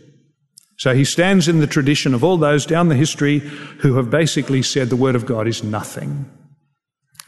So 0.79 0.93
he 0.93 1.05
stands 1.05 1.47
in 1.47 1.59
the 1.59 1.67
tradition 1.67 2.13
of 2.13 2.23
all 2.23 2.37
those 2.37 2.65
down 2.65 2.89
the 2.89 2.95
history 2.95 3.39
who 3.39 3.95
have 3.95 4.09
basically 4.09 4.61
said 4.61 4.89
the 4.89 4.95
word 4.95 5.15
of 5.15 5.25
God 5.25 5.47
is 5.47 5.63
nothing. 5.63 6.29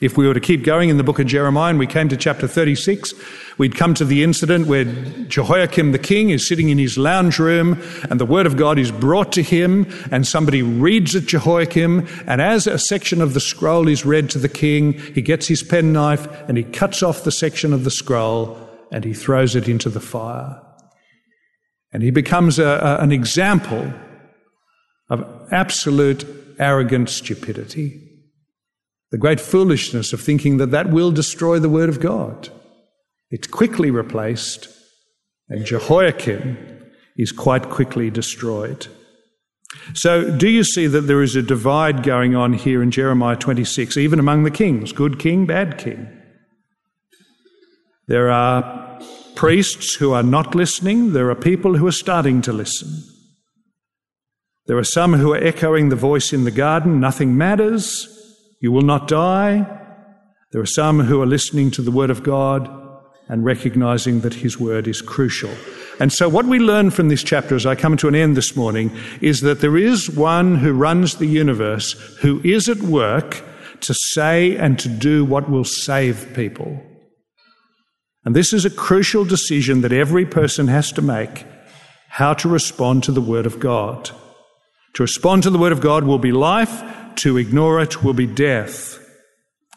If 0.02 0.18
we 0.18 0.28
were 0.28 0.34
to 0.34 0.42
keep 0.42 0.66
going 0.66 0.90
in 0.90 0.98
the 0.98 1.06
book 1.06 1.20
of 1.20 1.28
Jeremiah 1.28 1.70
and 1.70 1.80
we 1.80 1.88
came 1.88 2.10
to 2.10 2.18
chapter 2.18 2.50
36, 2.50 3.14
we'd 3.58 3.76
come 3.76 3.94
to 3.94 4.04
the 4.04 4.24
incident 4.24 4.68
where 4.68 4.84
Jehoiakim 4.84 5.94
the 5.94 6.00
king 6.00 6.32
is 6.32 6.46
sitting 6.46 6.68
in 6.68 6.78
his 6.78 6.98
lounge 6.98 7.40
room 7.40 7.82
and 8.10 8.20
the 8.20 8.26
word 8.26 8.46
of 8.46 8.58
God 8.58 8.78
is 8.78 8.92
brought 8.92 9.32
to 9.34 9.42
him 9.42 9.88
and 10.12 10.28
somebody 10.28 10.62
reads 10.62 11.16
it 11.16 11.28
Jehoiakim 11.28 12.06
and 12.28 12.42
as 12.42 12.68
a 12.68 12.78
section 12.78 13.22
of 13.22 13.34
the 13.34 13.40
scroll 13.40 13.88
is 13.88 14.06
read 14.06 14.30
to 14.32 14.38
the 14.38 14.50
king, 14.50 14.94
he 15.14 15.22
gets 15.22 15.48
his 15.48 15.64
penknife 15.64 16.28
and 16.50 16.58
he 16.58 16.66
cuts 16.66 17.02
off 17.02 17.24
the 17.24 17.32
section 17.32 17.72
of 17.72 17.86
the 17.86 17.92
scroll 17.92 18.60
and 18.92 19.06
he 19.06 19.14
throws 19.14 19.56
it 19.56 19.70
into 19.70 19.90
the 19.90 20.02
fire. 20.02 20.62
And 21.94 22.04
he 22.04 22.12
becomes 22.12 22.60
a, 22.60 22.66
a, 22.66 22.98
an 22.98 23.14
example 23.14 23.94
of 25.10 25.26
absolute 25.54 26.26
arrogant 26.60 27.10
stupidity. 27.10 28.05
The 29.12 29.18
great 29.18 29.40
foolishness 29.40 30.14
of 30.14 30.22
thinking 30.22 30.58
that 30.58 30.72
that 30.72 30.90
will 30.90 31.12
destroy 31.12 31.60
the 31.60 31.70
Word 31.70 31.90
of 31.90 32.00
God. 32.00 32.50
It's 33.30 33.48
quickly 33.48 33.92
replaced, 33.92 34.68
and 35.50 35.66
Jehoiakim 35.66 36.58
is 37.18 37.32
quite 37.32 37.70
quickly 37.70 38.10
destroyed. 38.10 38.88
So, 39.94 40.36
do 40.36 40.48
you 40.48 40.64
see 40.64 40.88
that 40.88 41.02
there 41.02 41.22
is 41.22 41.36
a 41.36 41.42
divide 41.42 42.04
going 42.04 42.36
on 42.36 42.54
here 42.54 42.82
in 42.82 42.92
Jeremiah 42.92 43.36
26, 43.36 43.98
even 43.98 44.20
among 44.20 44.44
the 44.44 44.52
kings 44.52 44.92
good 44.92 45.20
king, 45.20 45.46
bad 45.46 45.78
king? 45.78 46.08
There 48.08 48.32
are 48.32 49.00
priests 49.36 49.96
who 49.96 50.14
are 50.14 50.24
not 50.24 50.56
listening, 50.56 51.14
there 51.14 51.30
are 51.30 51.36
people 51.36 51.78
who 51.78 51.88
are 51.88 51.92
starting 51.92 52.42
to 52.44 52.54
listen. 52.54 53.04
There 54.68 54.78
are 54.78 54.84
some 54.84 55.14
who 55.14 55.34
are 55.34 55.44
echoing 55.44 55.90
the 55.90 55.96
voice 55.96 56.34
in 56.34 56.44
the 56.44 56.52
garden 56.52 57.00
nothing 57.00 57.38
matters, 57.38 58.08
you 58.66 58.72
will 58.72 58.82
not 58.82 59.08
die. 59.08 59.64
There 60.52 60.60
are 60.60 60.66
some 60.66 61.02
who 61.02 61.22
are 61.22 61.28
listening 61.28 61.70
to 61.70 61.84
the 61.84 61.92
word 61.92 62.10
of 62.10 62.24
God 62.24 62.68
and 63.28 63.46
recognizing 63.46 64.22
that 64.22 64.34
his 64.34 64.60
word 64.60 64.88
is 64.88 65.04
crucial. 65.04 65.52
And 66.00 66.12
so, 66.12 66.28
what 66.28 66.48
we 66.48 66.58
learn 66.58 66.90
from 66.90 67.10
this 67.10 67.22
chapter 67.22 67.56
as 67.56 67.68
I 67.68 67.76
come 67.76 67.96
to 67.98 68.08
an 68.08 68.16
end 68.16 68.36
this 68.36 68.56
morning 68.56 68.90
is 69.22 69.42
that 69.42 69.62
there 69.62 69.78
is 69.78 70.10
one 70.10 70.56
who 70.56 70.74
runs 70.74 71.18
the 71.18 71.28
universe 71.28 71.92
who 72.22 72.42
is 72.44 72.68
at 72.68 72.80
work 72.80 73.44
to 73.82 73.94
say 73.94 74.58
and 74.58 74.80
to 74.80 74.90
do 74.90 75.24
what 75.24 75.48
will 75.48 75.64
save 75.64 76.34
people. 76.34 76.82
And 78.24 78.36
this 78.36 78.52
is 78.52 78.66
a 78.66 78.72
crucial 78.72 79.26
decision 79.26 79.82
that 79.82 79.94
every 79.94 80.26
person 80.26 80.70
has 80.70 80.92
to 80.94 81.04
make 81.04 81.46
how 82.10 82.34
to 82.34 82.50
respond 82.50 83.04
to 83.04 83.12
the 83.12 83.22
Word 83.22 83.46
of 83.46 83.60
God. 83.60 84.10
To 84.96 85.04
respond 85.04 85.44
to 85.44 85.52
the 85.52 85.60
Word 85.60 85.72
of 85.72 85.82
God 85.82 86.06
will 86.06 86.18
be 86.18 86.32
life, 86.32 86.82
to 87.18 87.38
ignore 87.38 87.82
it 87.82 88.04
will 88.04 88.14
be 88.14 88.28
death. 88.28 89.00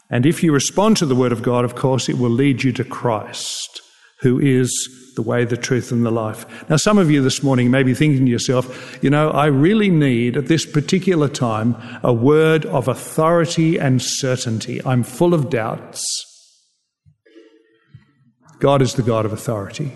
And 0.09 0.25
if 0.25 0.43
you 0.43 0.51
respond 0.51 0.97
to 0.97 1.05
the 1.05 1.15
Word 1.15 1.31
of 1.31 1.43
God, 1.43 1.65
of 1.65 1.75
course, 1.75 2.09
it 2.09 2.17
will 2.17 2.29
lead 2.29 2.63
you 2.63 2.71
to 2.73 2.83
Christ, 2.83 3.81
who 4.21 4.39
is 4.39 4.71
the 5.15 5.21
way, 5.21 5.45
the 5.45 5.57
truth, 5.57 5.91
and 5.91 6.05
the 6.05 6.11
life. 6.11 6.69
Now, 6.69 6.77
some 6.77 6.97
of 6.97 7.11
you 7.11 7.21
this 7.21 7.43
morning 7.43 7.69
may 7.69 7.83
be 7.83 7.93
thinking 7.93 8.25
to 8.25 8.31
yourself, 8.31 9.03
you 9.03 9.09
know, 9.09 9.29
I 9.31 9.47
really 9.47 9.89
need 9.89 10.37
at 10.37 10.47
this 10.47 10.65
particular 10.65 11.27
time 11.27 11.75
a 12.03 12.13
word 12.13 12.65
of 12.65 12.87
authority 12.87 13.77
and 13.77 14.01
certainty. 14.01 14.81
I'm 14.85 15.03
full 15.03 15.33
of 15.33 15.49
doubts. 15.49 16.05
God 18.59 18.81
is 18.81 18.95
the 18.95 19.03
God 19.03 19.25
of 19.25 19.33
authority. 19.33 19.93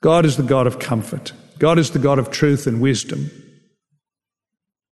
God 0.00 0.24
is 0.24 0.36
the 0.36 0.42
God 0.42 0.66
of 0.66 0.78
comfort. 0.78 1.32
God 1.58 1.78
is 1.78 1.90
the 1.90 1.98
God 1.98 2.18
of 2.18 2.30
truth 2.30 2.66
and 2.66 2.80
wisdom. 2.80 3.30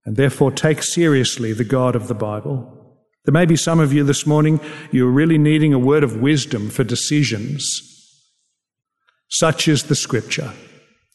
And 0.05 0.17
therefore, 0.17 0.51
take 0.51 0.83
seriously 0.83 1.53
the 1.53 1.63
God 1.63 1.95
of 1.95 2.07
the 2.07 2.15
Bible. 2.15 2.97
There 3.25 3.33
may 3.33 3.45
be 3.45 3.55
some 3.55 3.79
of 3.79 3.93
you 3.93 4.03
this 4.03 4.25
morning, 4.25 4.59
you're 4.91 5.09
really 5.09 5.37
needing 5.37 5.73
a 5.73 5.79
word 5.79 6.03
of 6.03 6.17
wisdom 6.17 6.69
for 6.69 6.83
decisions 6.83 7.93
such 9.33 9.67
is 9.67 9.83
the 9.83 9.95
scripture, 9.95 10.53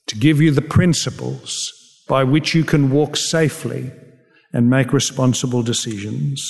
to 0.09 0.17
give 0.17 0.41
you 0.41 0.51
the 0.51 0.61
principles 0.61 1.73
by 2.09 2.25
which 2.25 2.53
you 2.53 2.65
can 2.65 2.91
walk 2.91 3.17
safely 3.17 3.93
and 4.53 4.69
make 4.69 4.93
responsible 4.93 5.63
decisions. 5.63 6.43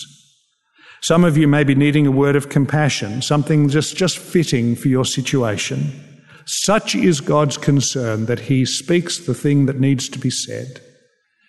Some 1.03 1.24
of 1.24 1.37
you 1.37 1.46
may 1.46 1.64
be 1.64 1.74
needing 1.74 2.07
a 2.07 2.11
word 2.11 2.37
of 2.37 2.48
compassion, 2.48 3.20
something 3.20 3.68
just, 3.68 3.96
just 3.96 4.16
fitting 4.16 4.77
for 4.77 4.88
your 4.88 5.05
situation. 5.05 6.22
Such 6.46 6.94
is 6.94 7.20
God's 7.20 7.59
concern 7.59 8.24
that 8.27 8.40
He 8.40 8.64
speaks 8.64 9.18
the 9.18 9.35
thing 9.35 9.66
that 9.66 9.79
needs 9.79 10.09
to 10.09 10.18
be 10.18 10.31
said 10.31 10.81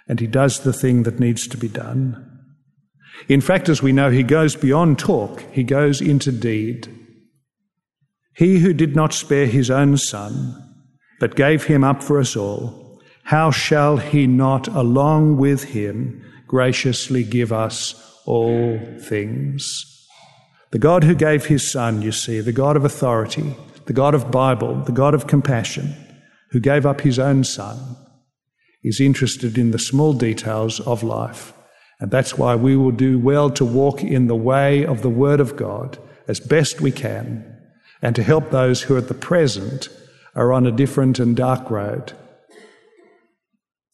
and 0.09 0.19
He 0.19 0.27
does 0.27 0.59
the 0.59 0.73
thing 0.73 1.03
that 1.03 1.19
needs 1.19 1.47
to 1.47 1.57
be 1.57 1.69
done. 1.69 2.25
In 3.29 3.39
fact, 3.39 3.69
as 3.69 3.81
we 3.81 3.93
know, 3.93 4.09
He 4.09 4.23
goes 4.23 4.57
beyond 4.57 4.99
talk, 4.99 5.41
He 5.53 5.63
goes 5.63 6.01
into 6.01 6.33
deed. 6.33 6.89
He 8.39 8.59
who 8.59 8.73
did 8.73 8.95
not 8.95 9.13
spare 9.13 9.47
his 9.47 9.69
own 9.69 9.97
son, 9.97 10.55
but 11.19 11.35
gave 11.35 11.65
him 11.65 11.83
up 11.83 12.01
for 12.01 12.21
us 12.21 12.37
all, 12.37 13.01
how 13.23 13.51
shall 13.51 13.97
he 13.97 14.27
not, 14.27 14.69
along 14.69 15.35
with 15.35 15.65
him, 15.65 16.23
graciously 16.47 17.25
give 17.25 17.51
us 17.51 18.21
all 18.25 18.79
things? 19.01 19.83
The 20.71 20.79
God 20.79 21.03
who 21.03 21.15
gave 21.15 21.47
his 21.47 21.69
son, 21.69 22.01
you 22.01 22.13
see, 22.13 22.39
the 22.39 22.53
God 22.53 22.77
of 22.77 22.85
authority, 22.85 23.57
the 23.87 23.93
God 23.93 24.15
of 24.15 24.31
Bible, 24.31 24.83
the 24.85 24.93
God 24.93 25.13
of 25.13 25.27
compassion, 25.27 25.93
who 26.51 26.61
gave 26.61 26.85
up 26.85 27.01
his 27.01 27.19
own 27.19 27.43
son, 27.43 27.97
is 28.83 28.99
interested 28.99 29.57
in 29.57 29.71
the 29.71 29.79
small 29.79 30.13
details 30.13 30.79
of 30.81 31.03
life. 31.03 31.53
And 31.99 32.11
that's 32.11 32.37
why 32.37 32.55
we 32.55 32.77
will 32.77 32.91
do 32.91 33.19
well 33.19 33.49
to 33.51 33.65
walk 33.65 34.03
in 34.03 34.27
the 34.27 34.35
way 34.35 34.85
of 34.85 35.01
the 35.01 35.09
Word 35.09 35.39
of 35.39 35.55
God 35.55 35.97
as 36.27 36.39
best 36.39 36.79
we 36.79 36.91
can 36.91 37.45
and 38.01 38.15
to 38.15 38.23
help 38.23 38.49
those 38.49 38.83
who 38.83 38.97
at 38.97 39.07
the 39.07 39.13
present 39.13 39.89
are 40.35 40.53
on 40.53 40.65
a 40.65 40.71
different 40.71 41.19
and 41.19 41.35
dark 41.35 41.69
road. 41.69 42.13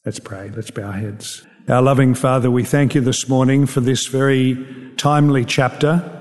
Let's 0.06 0.20
pray. 0.20 0.52
Let's 0.56 0.70
bow 0.70 0.84
our 0.84 0.92
heads. 0.92 1.44
Our 1.68 1.82
loving 1.82 2.14
Father, 2.14 2.52
we 2.52 2.64
thank 2.64 2.94
you 2.94 3.02
this 3.02 3.28
morning 3.28 3.66
for 3.66 3.82
this 3.82 4.06
very 4.06 4.94
timely 4.98 5.44
chapter. 5.44 6.12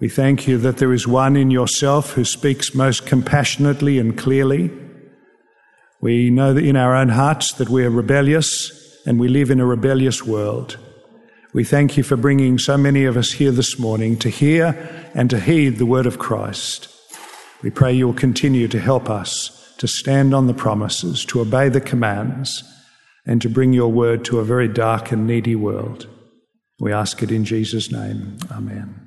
We 0.00 0.10
thank 0.10 0.46
you 0.46 0.58
that 0.58 0.76
there 0.76 0.92
is 0.92 1.08
one 1.08 1.34
in 1.34 1.50
yourself 1.50 2.10
who 2.10 2.26
speaks 2.26 2.74
most 2.74 3.06
compassionately 3.06 3.98
and 3.98 4.18
clearly. 4.18 4.70
We 6.04 6.28
know 6.28 6.52
that 6.52 6.62
in 6.62 6.76
our 6.76 6.94
own 6.94 7.08
hearts 7.08 7.54
that 7.54 7.70
we 7.70 7.82
are 7.82 7.88
rebellious 7.88 9.00
and 9.06 9.18
we 9.18 9.26
live 9.26 9.50
in 9.50 9.58
a 9.58 9.64
rebellious 9.64 10.22
world. 10.22 10.76
We 11.54 11.64
thank 11.64 11.96
you 11.96 12.02
for 12.02 12.14
bringing 12.14 12.58
so 12.58 12.76
many 12.76 13.06
of 13.06 13.16
us 13.16 13.32
here 13.32 13.50
this 13.50 13.78
morning 13.78 14.18
to 14.18 14.28
hear 14.28 14.76
and 15.14 15.30
to 15.30 15.40
heed 15.40 15.78
the 15.78 15.86
word 15.86 16.04
of 16.04 16.18
Christ. 16.18 16.88
We 17.62 17.70
pray 17.70 17.94
you'll 17.94 18.12
continue 18.12 18.68
to 18.68 18.78
help 18.78 19.08
us 19.08 19.74
to 19.78 19.88
stand 19.88 20.34
on 20.34 20.46
the 20.46 20.52
promises, 20.52 21.24
to 21.24 21.40
obey 21.40 21.70
the 21.70 21.80
commands, 21.80 22.62
and 23.24 23.40
to 23.40 23.48
bring 23.48 23.72
your 23.72 23.90
word 23.90 24.26
to 24.26 24.40
a 24.40 24.44
very 24.44 24.68
dark 24.68 25.10
and 25.10 25.26
needy 25.26 25.56
world. 25.56 26.06
We 26.80 26.92
ask 26.92 27.22
it 27.22 27.30
in 27.30 27.46
Jesus' 27.46 27.90
name. 27.90 28.36
Amen. 28.52 29.00